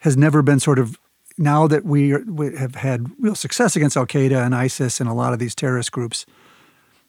has 0.00 0.16
never 0.16 0.42
been 0.42 0.60
sort 0.60 0.78
of, 0.78 0.98
now 1.36 1.66
that 1.66 1.84
we, 1.84 2.12
are, 2.12 2.22
we 2.26 2.56
have 2.56 2.76
had 2.76 3.06
real 3.18 3.34
success 3.34 3.76
against 3.76 3.96
Al 3.96 4.06
Qaeda 4.06 4.44
and 4.44 4.54
ISIS 4.54 5.00
and 5.00 5.08
a 5.08 5.12
lot 5.12 5.32
of 5.32 5.38
these 5.38 5.54
terrorist 5.54 5.92
groups, 5.92 6.24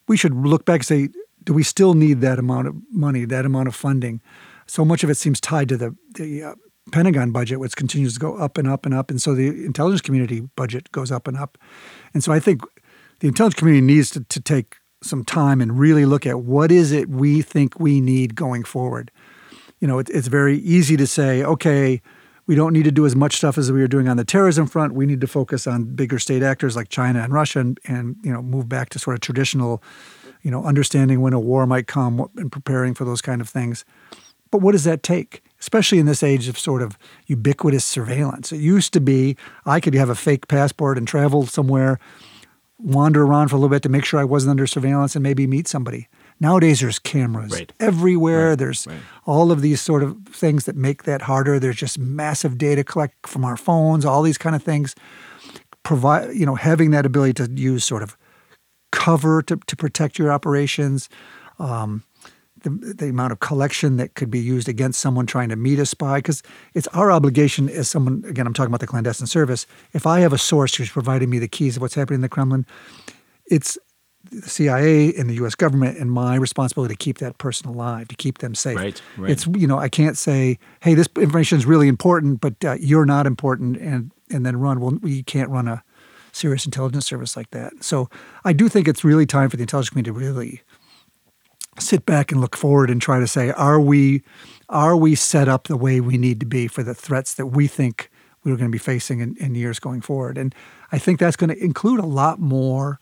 we 0.07 0.17
should 0.17 0.33
look 0.33 0.65
back 0.65 0.79
and 0.79 0.85
say, 0.85 1.09
do 1.43 1.53
we 1.53 1.63
still 1.63 1.93
need 1.93 2.21
that 2.21 2.39
amount 2.39 2.67
of 2.67 2.75
money, 2.91 3.23
that 3.25 3.45
amount 3.45 3.67
of 3.67 3.75
funding? 3.75 4.19
So 4.67 4.85
much 4.85 5.03
of 5.03 5.09
it 5.09 5.15
seems 5.15 5.41
tied 5.41 5.69
to 5.69 5.77
the 5.77 5.95
the 6.15 6.43
uh, 6.43 6.55
Pentagon 6.91 7.31
budget, 7.31 7.59
which 7.59 7.75
continues 7.75 8.13
to 8.13 8.19
go 8.19 8.37
up 8.37 8.57
and 8.57 8.67
up 8.67 8.85
and 8.85 8.93
up, 8.93 9.09
and 9.09 9.21
so 9.21 9.35
the 9.35 9.47
intelligence 9.65 10.01
community 10.01 10.41
budget 10.55 10.91
goes 10.91 11.11
up 11.11 11.27
and 11.27 11.37
up, 11.37 11.57
and 12.13 12.23
so 12.23 12.31
I 12.31 12.39
think 12.39 12.61
the 13.19 13.27
intelligence 13.27 13.59
community 13.59 13.85
needs 13.85 14.09
to, 14.11 14.23
to 14.23 14.39
take 14.39 14.77
some 15.03 15.23
time 15.23 15.61
and 15.61 15.79
really 15.79 16.05
look 16.05 16.25
at 16.25 16.39
what 16.41 16.71
is 16.71 16.91
it 16.91 17.09
we 17.09 17.41
think 17.41 17.79
we 17.79 18.01
need 18.01 18.35
going 18.35 18.63
forward. 18.63 19.11
You 19.79 19.87
know, 19.87 19.99
it, 19.99 20.09
it's 20.09 20.27
very 20.27 20.57
easy 20.59 20.97
to 20.97 21.05
say, 21.05 21.43
okay, 21.43 22.01
we 22.47 22.55
don't 22.55 22.73
need 22.73 22.83
to 22.85 22.91
do 22.91 23.05
as 23.05 23.15
much 23.15 23.35
stuff 23.35 23.57
as 23.57 23.71
we 23.71 23.81
were 23.81 23.87
doing 23.87 24.07
on 24.07 24.17
the 24.17 24.25
terrorism 24.25 24.67
front. 24.67 24.93
We 24.93 25.05
need 25.05 25.21
to 25.21 25.27
focus 25.27 25.67
on 25.67 25.83
bigger 25.95 26.17
state 26.17 26.41
actors 26.41 26.75
like 26.75 26.89
China 26.89 27.19
and 27.19 27.33
Russia, 27.33 27.59
and, 27.59 27.79
and 27.85 28.15
you 28.23 28.31
know, 28.31 28.41
move 28.41 28.69
back 28.69 28.89
to 28.89 28.99
sort 28.99 29.15
of 29.15 29.21
traditional, 29.21 29.83
you 30.41 30.49
know, 30.49 30.63
understanding 30.63 31.21
when 31.21 31.33
a 31.33 31.39
war 31.39 31.67
might 31.67 31.87
come 31.87 32.25
and 32.37 32.51
preparing 32.51 32.93
for 32.93 33.05
those 33.05 33.21
kind 33.21 33.41
of 33.41 33.49
things. 33.49 33.85
But 34.51 34.61
what 34.61 34.71
does 34.73 34.83
that 34.85 35.03
take? 35.03 35.43
Especially 35.59 35.99
in 35.99 36.05
this 36.05 36.23
age 36.23 36.47
of 36.47 36.57
sort 36.57 36.81
of 36.81 36.97
ubiquitous 37.25 37.85
surveillance. 37.85 38.51
It 38.51 38.59
used 38.59 38.93
to 38.93 39.01
be 39.01 39.35
I 39.65 39.79
could 39.79 39.93
have 39.95 40.09
a 40.09 40.15
fake 40.15 40.47
passport 40.47 40.97
and 40.97 41.07
travel 41.07 41.45
somewhere, 41.45 41.99
wander 42.77 43.23
around 43.23 43.47
for 43.47 43.55
a 43.55 43.59
little 43.59 43.73
bit 43.73 43.83
to 43.83 43.89
make 43.89 44.05
sure 44.05 44.19
I 44.19 44.23
wasn't 44.23 44.51
under 44.51 44.67
surveillance 44.67 45.15
and 45.15 45.23
maybe 45.23 45.47
meet 45.47 45.67
somebody. 45.67 46.07
Nowadays, 46.39 46.81
there's 46.81 46.99
cameras 46.99 47.51
right. 47.51 47.73
everywhere. 47.79 48.49
Right. 48.49 48.59
There's 48.59 48.85
right. 48.85 48.99
all 49.25 49.51
of 49.51 49.61
these 49.61 49.81
sort 49.81 50.03
of 50.03 50.15
things 50.27 50.65
that 50.65 50.75
make 50.75 51.03
that 51.03 51.23
harder. 51.23 51.59
There's 51.59 51.77
just 51.77 51.97
massive 51.97 52.57
data 52.57 52.83
collect 52.83 53.27
from 53.27 53.43
our 53.43 53.57
phones, 53.57 54.05
all 54.05 54.21
these 54.21 54.37
kind 54.37 54.55
of 54.55 54.61
things. 54.61 54.93
Provide, 55.81 56.35
you 56.35 56.45
know, 56.45 56.55
having 56.55 56.91
that 56.91 57.05
ability 57.05 57.33
to 57.33 57.49
use 57.49 57.83
sort 57.83 58.03
of 58.03 58.15
cover 58.91 59.41
to, 59.43 59.57
to 59.65 59.75
protect 59.75 60.19
your 60.19 60.31
operations. 60.31 61.09
Um, 61.59 62.03
the, 62.61 62.69
the 62.69 63.09
amount 63.09 63.31
of 63.31 63.39
collection 63.39 63.97
that 63.97 64.15
could 64.15 64.31
be 64.31 64.39
used 64.39 64.67
against 64.67 64.99
someone 64.99 65.25
trying 65.25 65.49
to 65.49 65.55
meet 65.55 65.79
a 65.79 65.85
spy 65.85 66.19
because 66.19 66.43
it's 66.73 66.87
our 66.87 67.11
obligation 67.11 67.69
as 67.69 67.89
someone 67.89 68.23
again 68.27 68.47
i'm 68.47 68.53
talking 68.53 68.69
about 68.69 68.79
the 68.79 68.87
clandestine 68.87 69.27
service 69.27 69.65
if 69.93 70.05
i 70.05 70.19
have 70.19 70.33
a 70.33 70.37
source 70.37 70.75
who's 70.75 70.89
providing 70.89 71.29
me 71.29 71.39
the 71.39 71.47
keys 71.47 71.75
of 71.75 71.81
what's 71.81 71.95
happening 71.95 72.15
in 72.17 72.21
the 72.21 72.29
kremlin 72.29 72.65
it's 73.49 73.77
the 74.31 74.49
cia 74.49 75.13
and 75.15 75.29
the 75.29 75.35
us 75.35 75.55
government 75.55 75.97
and 75.97 76.11
my 76.11 76.35
responsibility 76.35 76.93
to 76.93 76.97
keep 76.97 77.19
that 77.19 77.37
person 77.37 77.67
alive 77.67 78.07
to 78.07 78.15
keep 78.15 78.39
them 78.39 78.55
safe. 78.55 78.77
Right, 78.77 79.01
right. 79.17 79.31
it's 79.31 79.47
you 79.47 79.67
know 79.67 79.77
i 79.77 79.89
can't 79.89 80.17
say 80.17 80.57
hey 80.81 80.93
this 80.93 81.07
information 81.17 81.57
is 81.57 81.65
really 81.65 81.87
important 81.87 82.41
but 82.41 82.63
uh, 82.63 82.77
you're 82.79 83.05
not 83.05 83.25
important 83.25 83.77
and 83.77 84.11
and 84.29 84.45
then 84.45 84.57
run. 84.57 84.79
Well 84.79 84.97
we 85.01 85.23
can't 85.23 85.49
run 85.49 85.67
a 85.67 85.83
serious 86.33 86.65
intelligence 86.65 87.05
service 87.05 87.35
like 87.35 87.51
that. 87.51 87.73
So 87.81 88.09
i 88.43 88.53
do 88.53 88.69
think 88.69 88.87
it's 88.87 89.03
really 89.03 89.25
time 89.25 89.49
for 89.49 89.57
the 89.57 89.63
intelligence 89.63 89.89
community 89.89 90.11
to 90.11 90.19
really 90.19 90.61
sit 91.79 92.05
back 92.05 92.31
and 92.31 92.41
look 92.41 92.55
forward 92.55 92.89
and 92.89 93.01
try 93.01 93.19
to 93.19 93.27
say, 93.27 93.51
are 93.51 93.79
we 93.79 94.23
are 94.69 94.97
we 94.97 95.15
set 95.15 95.47
up 95.47 95.67
the 95.67 95.77
way 95.77 96.01
we 96.01 96.17
need 96.17 96.39
to 96.41 96.45
be 96.45 96.67
for 96.67 96.83
the 96.83 96.93
threats 96.93 97.33
that 97.35 97.47
we 97.47 97.67
think 97.67 98.09
we're 98.43 98.57
going 98.57 98.69
to 98.69 98.75
be 98.75 98.77
facing 98.77 99.19
in, 99.19 99.35
in 99.37 99.55
years 99.55 99.79
going 99.79 100.01
forward? 100.01 100.37
And 100.37 100.53
I 100.91 100.97
think 100.99 101.19
that's 101.19 101.35
going 101.35 101.49
to 101.49 101.63
include 101.63 101.99
a 101.99 102.05
lot 102.05 102.39
more. 102.39 102.99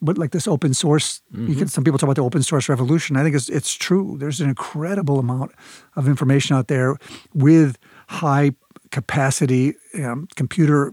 But 0.00 0.18
like 0.18 0.32
this 0.32 0.48
open 0.48 0.74
source, 0.74 1.22
mm-hmm. 1.32 1.58
can, 1.58 1.68
some 1.68 1.84
people 1.84 1.96
talk 1.96 2.08
about 2.08 2.16
the 2.16 2.24
open 2.24 2.42
source 2.42 2.68
revolution. 2.68 3.16
I 3.16 3.22
think 3.22 3.36
it's 3.36 3.48
it's 3.48 3.72
true. 3.72 4.16
There's 4.18 4.40
an 4.40 4.48
incredible 4.48 5.20
amount 5.20 5.52
of 5.94 6.08
information 6.08 6.56
out 6.56 6.66
there 6.66 6.96
with 7.32 7.78
high 8.08 8.52
capacity 8.90 9.74
um, 10.02 10.26
computer 10.34 10.92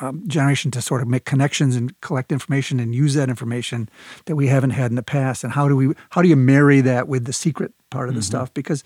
um, 0.00 0.26
generation 0.26 0.70
to 0.72 0.82
sort 0.82 1.02
of 1.02 1.08
make 1.08 1.24
connections 1.24 1.76
and 1.76 1.98
collect 2.00 2.32
information 2.32 2.80
and 2.80 2.94
use 2.94 3.14
that 3.14 3.28
information 3.28 3.88
that 4.26 4.36
we 4.36 4.46
haven't 4.46 4.70
had 4.70 4.90
in 4.90 4.96
the 4.96 5.02
past. 5.02 5.44
And 5.44 5.52
how 5.52 5.68
do 5.68 5.76
we 5.76 5.94
how 6.10 6.22
do 6.22 6.28
you 6.28 6.36
marry 6.36 6.80
that 6.80 7.08
with 7.08 7.24
the 7.24 7.32
secret 7.32 7.72
part 7.90 8.08
of 8.08 8.14
the 8.14 8.20
mm-hmm. 8.20 8.26
stuff? 8.26 8.54
Because 8.54 8.84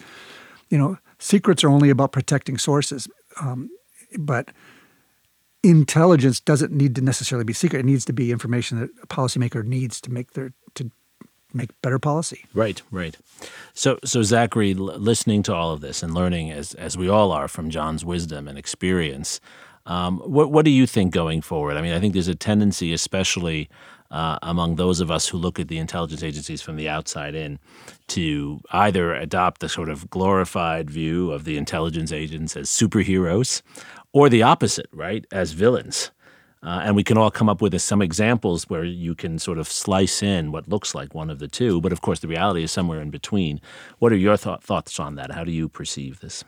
you 0.70 0.78
know 0.78 0.98
secrets 1.18 1.64
are 1.64 1.68
only 1.68 1.90
about 1.90 2.12
protecting 2.12 2.58
sources, 2.58 3.08
um, 3.40 3.70
but 4.18 4.50
intelligence 5.62 6.40
doesn't 6.40 6.72
need 6.72 6.94
to 6.94 7.00
necessarily 7.00 7.44
be 7.44 7.52
secret. 7.52 7.80
It 7.80 7.86
needs 7.86 8.04
to 8.06 8.12
be 8.12 8.30
information 8.30 8.80
that 8.80 8.90
a 9.02 9.06
policymaker 9.06 9.64
needs 9.64 10.00
to 10.02 10.10
make 10.10 10.32
their 10.32 10.52
to 10.74 10.90
make 11.54 11.70
better 11.82 11.98
policy. 11.98 12.44
Right, 12.52 12.82
right. 12.90 13.16
So, 13.72 13.98
so 14.04 14.22
Zachary, 14.22 14.72
l- 14.72 14.98
listening 14.98 15.42
to 15.44 15.54
all 15.54 15.72
of 15.72 15.80
this 15.80 16.02
and 16.02 16.12
learning 16.12 16.50
as 16.50 16.74
as 16.74 16.98
we 16.98 17.08
all 17.08 17.32
are 17.32 17.48
from 17.48 17.70
John's 17.70 18.04
wisdom 18.04 18.48
and 18.48 18.58
experience, 18.58 19.40
um, 19.86 20.18
what 20.18 20.50
what 20.50 20.64
do 20.64 20.70
you 20.70 20.86
think 20.86 21.12
going 21.12 21.42
forward? 21.42 21.76
I 21.76 21.82
mean, 21.82 21.92
I 21.92 22.00
think 22.00 22.14
there's 22.14 22.28
a 22.28 22.34
tendency, 22.34 22.92
especially 22.92 23.68
uh, 24.10 24.38
among 24.42 24.76
those 24.76 25.00
of 25.00 25.10
us 25.10 25.28
who 25.28 25.36
look 25.36 25.58
at 25.58 25.68
the 25.68 25.78
intelligence 25.78 26.22
agencies 26.22 26.62
from 26.62 26.76
the 26.76 26.88
outside 26.88 27.34
in 27.34 27.58
to 28.08 28.60
either 28.70 29.12
adopt 29.14 29.60
the 29.60 29.68
sort 29.68 29.88
of 29.88 30.08
glorified 30.08 30.90
view 30.90 31.32
of 31.32 31.44
the 31.44 31.56
intelligence 31.56 32.12
agents 32.12 32.56
as 32.56 32.68
superheroes 32.68 33.62
or 34.12 34.28
the 34.28 34.42
opposite, 34.42 34.86
right, 34.92 35.26
as 35.32 35.52
villains. 35.52 36.10
Uh, 36.62 36.80
and 36.82 36.96
we 36.96 37.04
can 37.04 37.18
all 37.18 37.30
come 37.30 37.48
up 37.50 37.60
with 37.60 37.78
some 37.82 38.00
examples 38.00 38.70
where 38.70 38.84
you 38.84 39.14
can 39.14 39.38
sort 39.38 39.58
of 39.58 39.68
slice 39.68 40.22
in 40.22 40.50
what 40.50 40.66
looks 40.66 40.94
like 40.94 41.14
one 41.14 41.28
of 41.28 41.38
the 41.38 41.48
two. 41.48 41.78
But 41.80 41.92
of 41.92 42.00
course, 42.00 42.20
the 42.20 42.28
reality 42.28 42.62
is 42.62 42.72
somewhere 42.72 43.02
in 43.02 43.10
between. 43.10 43.60
What 43.98 44.12
are 44.12 44.16
your 44.16 44.38
th- 44.38 44.60
thoughts 44.60 44.98
on 44.98 45.16
that? 45.16 45.32
How 45.32 45.44
do 45.44 45.52
you 45.52 45.68
perceive 45.68 46.20
this? 46.20 46.42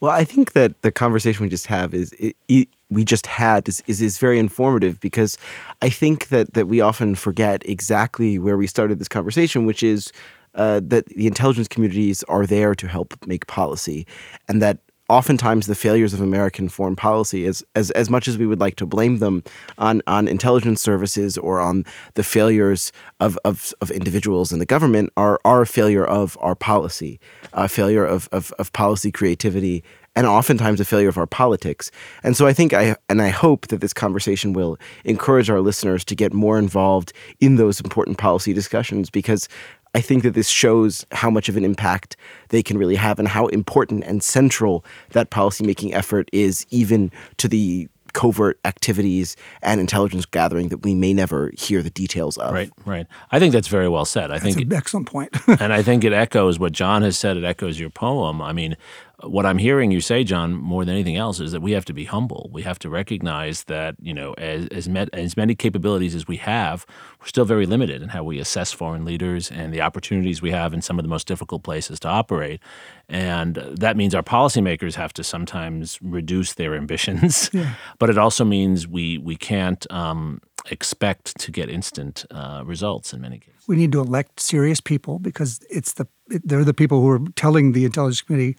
Well, 0.00 0.12
I 0.12 0.24
think 0.24 0.52
that 0.52 0.80
the 0.80 0.90
conversation 0.90 1.42
we 1.42 1.50
just 1.50 1.66
have 1.66 1.92
is 1.92 2.12
it, 2.12 2.34
it, 2.48 2.68
we 2.88 3.04
just 3.04 3.26
had 3.26 3.68
is, 3.68 3.82
is, 3.86 4.00
is 4.00 4.18
very 4.18 4.38
informative 4.38 4.98
because 5.00 5.36
I 5.82 5.90
think 5.90 6.28
that 6.28 6.54
that 6.54 6.66
we 6.68 6.80
often 6.80 7.14
forget 7.14 7.62
exactly 7.68 8.38
where 8.38 8.56
we 8.56 8.66
started 8.66 8.98
this 8.98 9.08
conversation, 9.08 9.66
which 9.66 9.82
is 9.82 10.10
uh, 10.54 10.80
that 10.84 11.06
the 11.06 11.26
intelligence 11.26 11.68
communities 11.68 12.22
are 12.24 12.46
there 12.46 12.74
to 12.74 12.88
help 12.88 13.14
make 13.26 13.46
policy, 13.46 14.06
and 14.48 14.62
that 14.62 14.78
oftentimes 15.10 15.66
the 15.66 15.74
failures 15.74 16.14
of 16.14 16.20
American 16.20 16.68
foreign 16.68 16.94
policy, 16.94 17.44
as, 17.44 17.64
as, 17.74 17.90
as 17.90 18.08
much 18.08 18.28
as 18.28 18.38
we 18.38 18.46
would 18.46 18.60
like 18.60 18.76
to 18.76 18.86
blame 18.86 19.18
them 19.18 19.42
on, 19.76 20.00
on 20.06 20.28
intelligence 20.28 20.80
services 20.80 21.36
or 21.36 21.58
on 21.58 21.84
the 22.14 22.22
failures 22.22 22.92
of, 23.18 23.36
of, 23.44 23.74
of 23.80 23.90
individuals 23.90 24.52
in 24.52 24.60
the 24.60 24.66
government, 24.66 25.12
are, 25.16 25.40
are 25.44 25.62
a 25.62 25.66
failure 25.66 26.04
of 26.04 26.38
our 26.40 26.54
policy, 26.54 27.18
a 27.52 27.68
failure 27.68 28.04
of, 28.04 28.28
of, 28.30 28.52
of 28.60 28.72
policy 28.72 29.10
creativity, 29.10 29.82
and 30.16 30.26
oftentimes 30.26 30.80
a 30.80 30.84
failure 30.84 31.08
of 31.08 31.18
our 31.18 31.26
politics. 31.26 31.90
And 32.22 32.36
so 32.36 32.46
I 32.46 32.52
think 32.52 32.72
I 32.72 32.96
and 33.08 33.22
I 33.22 33.28
hope 33.28 33.68
that 33.68 33.80
this 33.80 33.92
conversation 33.92 34.52
will 34.52 34.76
encourage 35.04 35.48
our 35.48 35.60
listeners 35.60 36.04
to 36.06 36.14
get 36.14 36.32
more 36.32 36.58
involved 36.58 37.12
in 37.40 37.56
those 37.56 37.80
important 37.80 38.18
policy 38.18 38.52
discussions 38.52 39.08
because 39.08 39.48
I 39.94 40.00
think 40.00 40.22
that 40.22 40.34
this 40.34 40.48
shows 40.48 41.04
how 41.12 41.30
much 41.30 41.48
of 41.48 41.56
an 41.56 41.64
impact 41.64 42.16
they 42.50 42.62
can 42.62 42.78
really 42.78 42.96
have 42.96 43.18
and 43.18 43.26
how 43.26 43.46
important 43.48 44.04
and 44.04 44.22
central 44.22 44.84
that 45.10 45.30
policymaking 45.30 45.92
effort 45.92 46.28
is, 46.32 46.64
even 46.70 47.10
to 47.38 47.48
the 47.48 47.88
covert 48.12 48.58
activities 48.64 49.36
and 49.62 49.80
intelligence 49.80 50.26
gathering 50.26 50.68
that 50.68 50.78
we 50.78 50.94
may 50.94 51.12
never 51.12 51.50
hear 51.56 51.82
the 51.82 51.90
details 51.90 52.36
of. 52.38 52.52
Right, 52.52 52.70
right. 52.84 53.06
I 53.30 53.38
think 53.38 53.52
that's 53.52 53.68
very 53.68 53.88
well 53.88 54.04
said. 54.04 54.30
I 54.30 54.38
That's 54.38 54.54
think 54.54 54.66
an 54.66 54.72
excellent 54.72 55.06
point. 55.06 55.36
and 55.60 55.72
I 55.72 55.82
think 55.82 56.04
it 56.04 56.12
echoes 56.12 56.58
what 56.58 56.72
John 56.72 57.02
has 57.02 57.18
said. 57.18 57.36
It 57.36 57.44
echoes 57.44 57.78
your 57.78 57.90
poem. 57.90 58.42
I 58.42 58.52
mean, 58.52 58.76
what 59.24 59.44
I'm 59.44 59.58
hearing 59.58 59.90
you 59.90 60.00
say, 60.00 60.24
John, 60.24 60.54
more 60.54 60.84
than 60.84 60.94
anything 60.94 61.16
else, 61.16 61.40
is 61.40 61.52
that 61.52 61.60
we 61.60 61.72
have 61.72 61.84
to 61.86 61.92
be 61.92 62.04
humble. 62.04 62.48
We 62.52 62.62
have 62.62 62.78
to 62.80 62.90
recognize 62.90 63.64
that 63.64 63.96
you 64.00 64.14
know, 64.14 64.32
as 64.34 64.66
as, 64.68 64.88
met, 64.88 65.08
as 65.12 65.36
many 65.36 65.54
capabilities 65.54 66.14
as 66.14 66.26
we 66.26 66.36
have, 66.38 66.86
we're 67.20 67.26
still 67.26 67.44
very 67.44 67.66
limited 67.66 68.02
in 68.02 68.10
how 68.10 68.24
we 68.24 68.38
assess 68.38 68.72
foreign 68.72 69.04
leaders 69.04 69.50
and 69.50 69.72
the 69.72 69.80
opportunities 69.80 70.40
we 70.40 70.50
have 70.50 70.72
in 70.72 70.82
some 70.82 70.98
of 70.98 71.04
the 71.04 71.08
most 71.08 71.26
difficult 71.26 71.62
places 71.62 72.00
to 72.00 72.08
operate. 72.08 72.60
And 73.08 73.56
that 73.56 73.96
means 73.96 74.14
our 74.14 74.22
policymakers 74.22 74.94
have 74.94 75.12
to 75.14 75.24
sometimes 75.24 75.98
reduce 76.00 76.54
their 76.54 76.74
ambitions, 76.74 77.50
Yeah. 77.54 77.74
but 77.98 78.10
it 78.10 78.18
also 78.18 78.44
means 78.44 78.88
we 78.88 79.18
we 79.18 79.36
can't. 79.36 79.90
Um, 79.92 80.40
expect 80.70 81.38
to 81.38 81.50
get 81.50 81.70
instant 81.70 82.26
uh, 82.30 82.62
results 82.66 83.14
in 83.14 83.20
many 83.22 83.38
cases. 83.38 83.66
we 83.66 83.76
need 83.76 83.90
to 83.92 83.98
elect 83.98 84.38
serious 84.38 84.78
people 84.78 85.18
because 85.18 85.58
it's 85.70 85.94
the 85.94 86.06
they're 86.44 86.64
the 86.66 86.74
people 86.74 87.00
who 87.00 87.08
are 87.08 87.20
telling 87.34 87.72
the 87.72 87.86
intelligence 87.86 88.20
committee 88.20 88.56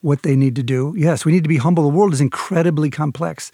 what 0.00 0.22
they 0.22 0.36
need 0.36 0.56
to 0.56 0.62
do. 0.62 0.94
Yes, 0.96 1.24
we 1.24 1.32
need 1.32 1.44
to 1.44 1.48
be 1.48 1.58
humble. 1.58 1.82
The 1.82 1.96
world 1.96 2.12
is 2.12 2.20
incredibly 2.20 2.90
complex. 2.90 3.52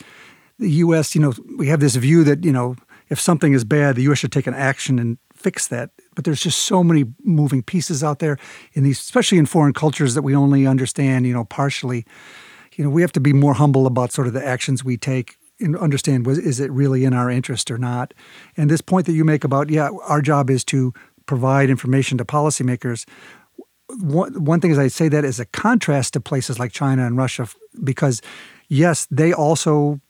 The 0.58 0.70
U.S., 0.70 1.14
you 1.14 1.20
know, 1.20 1.34
we 1.58 1.68
have 1.68 1.80
this 1.80 1.96
view 1.96 2.24
that 2.24 2.44
you 2.44 2.52
know 2.52 2.76
if 3.08 3.20
something 3.20 3.52
is 3.52 3.64
bad, 3.64 3.96
the 3.96 4.02
U.S. 4.02 4.18
should 4.18 4.32
take 4.32 4.46
an 4.46 4.54
action 4.54 4.98
and 4.98 5.18
fix 5.34 5.68
that. 5.68 5.90
But 6.14 6.24
there's 6.24 6.40
just 6.40 6.58
so 6.58 6.82
many 6.82 7.04
moving 7.22 7.62
pieces 7.62 8.02
out 8.02 8.18
there 8.18 8.38
in 8.72 8.82
these, 8.82 8.98
especially 8.98 9.38
in 9.38 9.46
foreign 9.46 9.72
cultures 9.72 10.14
that 10.14 10.22
we 10.22 10.34
only 10.34 10.66
understand, 10.66 11.26
you 11.26 11.32
know, 11.32 11.44
partially. 11.44 12.04
You 12.74 12.84
know, 12.84 12.90
we 12.90 13.02
have 13.02 13.12
to 13.12 13.20
be 13.20 13.32
more 13.32 13.54
humble 13.54 13.86
about 13.86 14.12
sort 14.12 14.26
of 14.26 14.32
the 14.32 14.44
actions 14.44 14.84
we 14.84 14.96
take 14.96 15.36
and 15.60 15.76
understand 15.76 16.26
was 16.26 16.38
is 16.38 16.60
it 16.60 16.70
really 16.70 17.04
in 17.04 17.14
our 17.14 17.30
interest 17.30 17.70
or 17.70 17.78
not. 17.78 18.12
And 18.56 18.70
this 18.70 18.80
point 18.80 19.06
that 19.06 19.12
you 19.12 19.24
make 19.24 19.44
about 19.44 19.70
yeah, 19.70 19.88
our 20.04 20.20
job 20.20 20.50
is 20.50 20.64
to 20.64 20.92
provide 21.26 21.70
information 21.70 22.18
to 22.18 22.24
policymakers. 22.24 23.06
One, 23.88 24.44
one 24.44 24.60
thing 24.60 24.70
is 24.70 24.78
I 24.78 24.88
say 24.88 25.08
that 25.08 25.24
as 25.24 25.38
a 25.38 25.44
contrast 25.46 26.14
to 26.14 26.20
places 26.20 26.58
like 26.58 26.72
China 26.72 27.06
and 27.06 27.16
Russia 27.16 27.48
because 27.84 28.20
yes, 28.68 29.06
they 29.10 29.32
also 29.32 30.00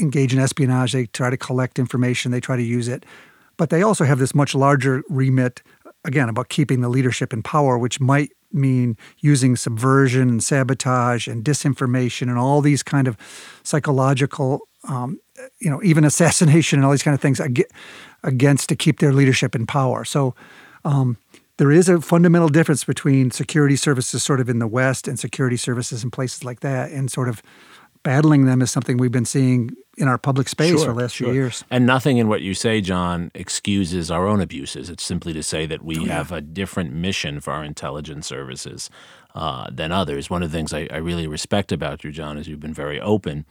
engage 0.00 0.32
in 0.32 0.38
espionage. 0.38 0.92
They 0.92 1.06
try 1.06 1.30
to 1.30 1.36
collect 1.36 1.78
information. 1.78 2.30
They 2.30 2.40
try 2.40 2.56
to 2.56 2.62
use 2.62 2.88
it, 2.88 3.04
but 3.56 3.70
they 3.70 3.82
also 3.82 4.04
have 4.04 4.18
this 4.18 4.34
much 4.34 4.54
larger 4.54 5.02
remit 5.08 5.62
again 6.04 6.28
about 6.28 6.48
keeping 6.48 6.80
the 6.80 6.88
leadership 6.88 7.32
in 7.32 7.42
power, 7.42 7.76
which 7.76 8.00
might 8.00 8.30
mean 8.52 8.96
using 9.18 9.54
subversion 9.54 10.28
and 10.28 10.42
sabotage 10.42 11.28
and 11.28 11.44
disinformation 11.44 12.22
and 12.22 12.38
all 12.38 12.60
these 12.60 12.82
kind 12.82 13.06
of 13.06 13.16
psychological, 13.62 14.66
um, 14.88 15.20
you 15.60 15.70
know, 15.70 15.80
even 15.82 16.04
assassination 16.12 16.78
and 16.78 16.86
all 16.86 16.90
these 16.90 17.02
kind 17.02 17.14
of 17.14 17.20
things 17.20 17.40
against 18.22 18.68
to 18.68 18.76
keep 18.76 18.98
their 19.00 19.12
leadership 19.12 19.54
in 19.54 19.66
power. 19.66 20.04
So. 20.04 20.34
Um, 20.82 21.18
there 21.60 21.70
is 21.70 21.90
a 21.90 22.00
fundamental 22.00 22.48
difference 22.48 22.84
between 22.84 23.30
security 23.30 23.76
services 23.76 24.22
sort 24.22 24.40
of 24.40 24.48
in 24.48 24.60
the 24.60 24.66
West 24.66 25.06
and 25.06 25.20
security 25.20 25.58
services 25.58 26.02
in 26.02 26.10
places 26.10 26.42
like 26.42 26.60
that, 26.60 26.90
and 26.90 27.10
sort 27.10 27.28
of 27.28 27.42
battling 28.02 28.46
them 28.46 28.62
is 28.62 28.70
something 28.70 28.96
we've 28.96 29.12
been 29.12 29.26
seeing 29.26 29.68
in 29.98 30.08
our 30.08 30.16
public 30.16 30.48
space 30.48 30.70
Sure, 30.70 30.86
for 30.86 30.94
the 30.94 30.98
last 31.02 31.16
sure. 31.16 31.26
few 31.26 31.34
years. 31.34 31.62
And 31.70 31.84
nothing 31.84 32.16
in 32.16 32.28
what 32.28 32.40
you 32.40 32.54
say, 32.54 32.80
John, 32.80 33.30
excuses 33.34 34.10
our 34.10 34.26
own 34.26 34.40
abuses. 34.40 34.88
It's 34.88 35.04
simply 35.04 35.34
to 35.34 35.42
say 35.42 35.66
that 35.66 35.84
we 35.84 36.06
have 36.06 36.32
a 36.32 36.40
different 36.40 36.94
mission 36.94 37.40
for 37.40 37.52
our 37.52 37.62
intelligence 37.62 38.26
services 38.26 38.88
uh, 39.34 39.68
than 39.70 39.92
others. 39.92 40.30
One 40.30 40.42
of 40.42 40.50
the 40.50 40.56
things 40.56 40.72
I, 40.72 40.88
I 40.90 40.96
really 40.96 41.26
respect 41.26 41.72
about 41.72 42.04
you, 42.04 42.10
John, 42.10 42.38
is 42.38 42.48
you've 42.48 42.58
been 42.58 42.72
very 42.72 42.98
open 42.98 43.44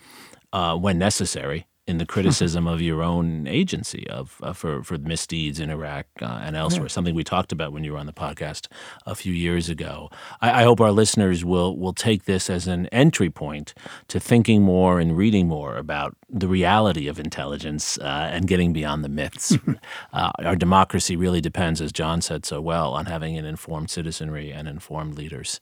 uh, 0.51 0.75
when 0.75 0.97
necessary 0.97 1.67
in 1.89 1.97
the 1.97 2.05
criticism 2.05 2.67
of 2.67 2.81
your 2.81 3.01
own 3.01 3.47
agency 3.47 4.07
of 4.09 4.39
uh, 4.43 4.53
for 4.53 4.83
for 4.83 4.99
misdeeds 4.99 5.59
in 5.59 5.71
Iraq 5.71 6.05
uh, 6.21 6.39
and 6.43 6.55
elsewhere. 6.55 6.87
Something 6.87 7.15
we 7.15 7.23
talked 7.23 7.51
about 7.51 7.73
when 7.73 7.83
you 7.83 7.93
were 7.93 7.97
on 7.97 8.05
the 8.05 8.13
podcast 8.13 8.67
a 9.07 9.15
few 9.15 9.33
years 9.33 9.69
ago. 9.69 10.11
I, 10.39 10.61
I 10.61 10.63
hope 10.63 10.79
our 10.79 10.91
listeners 10.91 11.43
will 11.43 11.75
will 11.75 11.93
take 11.93 12.25
this 12.25 12.47
as 12.47 12.67
an 12.67 12.85
entry 12.87 13.31
point 13.31 13.73
to 14.07 14.19
thinking 14.19 14.61
more 14.61 14.99
and 14.99 15.17
reading 15.17 15.47
more 15.47 15.77
about 15.77 16.15
the 16.29 16.47
reality 16.47 17.07
of 17.07 17.19
intelligence 17.19 17.97
uh, 17.97 18.29
and 18.31 18.47
getting 18.47 18.71
beyond 18.71 19.03
the 19.03 19.09
myths. 19.09 19.57
uh, 20.13 20.31
our 20.45 20.55
democracy 20.55 21.15
really 21.15 21.41
depends, 21.41 21.81
as 21.81 21.91
John 21.91 22.21
said 22.21 22.45
so 22.45 22.61
well, 22.61 22.93
on 22.93 23.07
having 23.07 23.35
an 23.35 23.45
informed 23.45 23.89
citizenry 23.89 24.51
and 24.51 24.67
informed 24.67 25.15
leaders. 25.15 25.59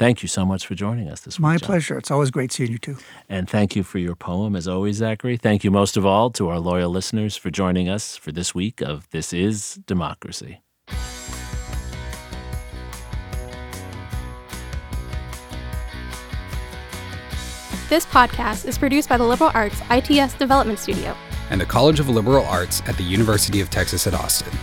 Thank 0.00 0.22
you 0.22 0.28
so 0.28 0.46
much 0.46 0.66
for 0.66 0.74
joining 0.74 1.10
us 1.10 1.20
this 1.20 1.38
week. 1.38 1.42
My 1.42 1.56
John. 1.58 1.66
pleasure. 1.66 1.98
It's 1.98 2.10
always 2.10 2.30
great 2.30 2.50
seeing 2.52 2.72
you 2.72 2.78
too. 2.78 2.96
And 3.28 3.46
thank 3.50 3.76
you 3.76 3.82
for 3.82 3.98
your 3.98 4.16
poem, 4.16 4.56
as 4.56 4.66
always, 4.66 4.96
Zachary. 4.96 5.36
Thank 5.36 5.62
you 5.62 5.70
most 5.70 5.98
of 5.98 6.06
all 6.06 6.30
to 6.30 6.48
our 6.48 6.58
loyal 6.58 6.88
listeners 6.90 7.36
for 7.36 7.50
joining 7.50 7.90
us 7.90 8.16
for 8.16 8.32
this 8.32 8.54
week 8.54 8.80
of 8.80 9.06
This 9.10 9.34
Is 9.34 9.74
Democracy. 9.86 10.62
This 17.90 18.06
podcast 18.06 18.66
is 18.66 18.78
produced 18.78 19.10
by 19.10 19.18
the 19.18 19.24
Liberal 19.24 19.50
Arts 19.52 19.82
ITS 19.90 20.32
Development 20.34 20.78
Studio. 20.78 21.14
and 21.50 21.60
the 21.60 21.66
College 21.66 22.00
of 22.00 22.08
Liberal 22.08 22.46
Arts 22.46 22.80
at 22.86 22.96
the 22.96 23.02
University 23.02 23.60
of 23.60 23.68
Texas 23.68 24.06
at 24.06 24.14
Austin. 24.14 24.56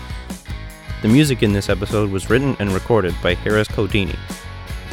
The 1.03 1.09
music 1.09 1.43
in 1.43 1.53
this 1.53 1.69
episode 1.69 2.09
was 2.09 2.29
written 2.29 2.55
and 2.59 2.71
recorded 2.71 3.13
by 3.21 3.35
Harris 3.35 3.67
Codini. 3.67 4.17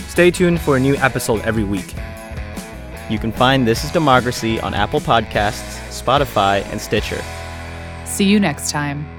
Stay 0.09 0.31
tuned 0.31 0.61
for 0.61 0.77
a 0.77 0.81
new 0.81 0.97
episode 0.97 1.41
every 1.43 1.65
week. 1.65 1.95
You 3.11 3.19
can 3.19 3.33
find 3.33 3.67
This 3.67 3.85
is 3.85 3.91
Democracy 3.91 4.61
on 4.61 4.75
Apple 4.75 5.01
Podcasts, 5.01 5.79
Spotify, 5.91 6.65
and 6.71 6.81
Stitcher. 6.81 7.23
See 8.05 8.25
you 8.25 8.41
next 8.41 8.71
time. 8.71 9.14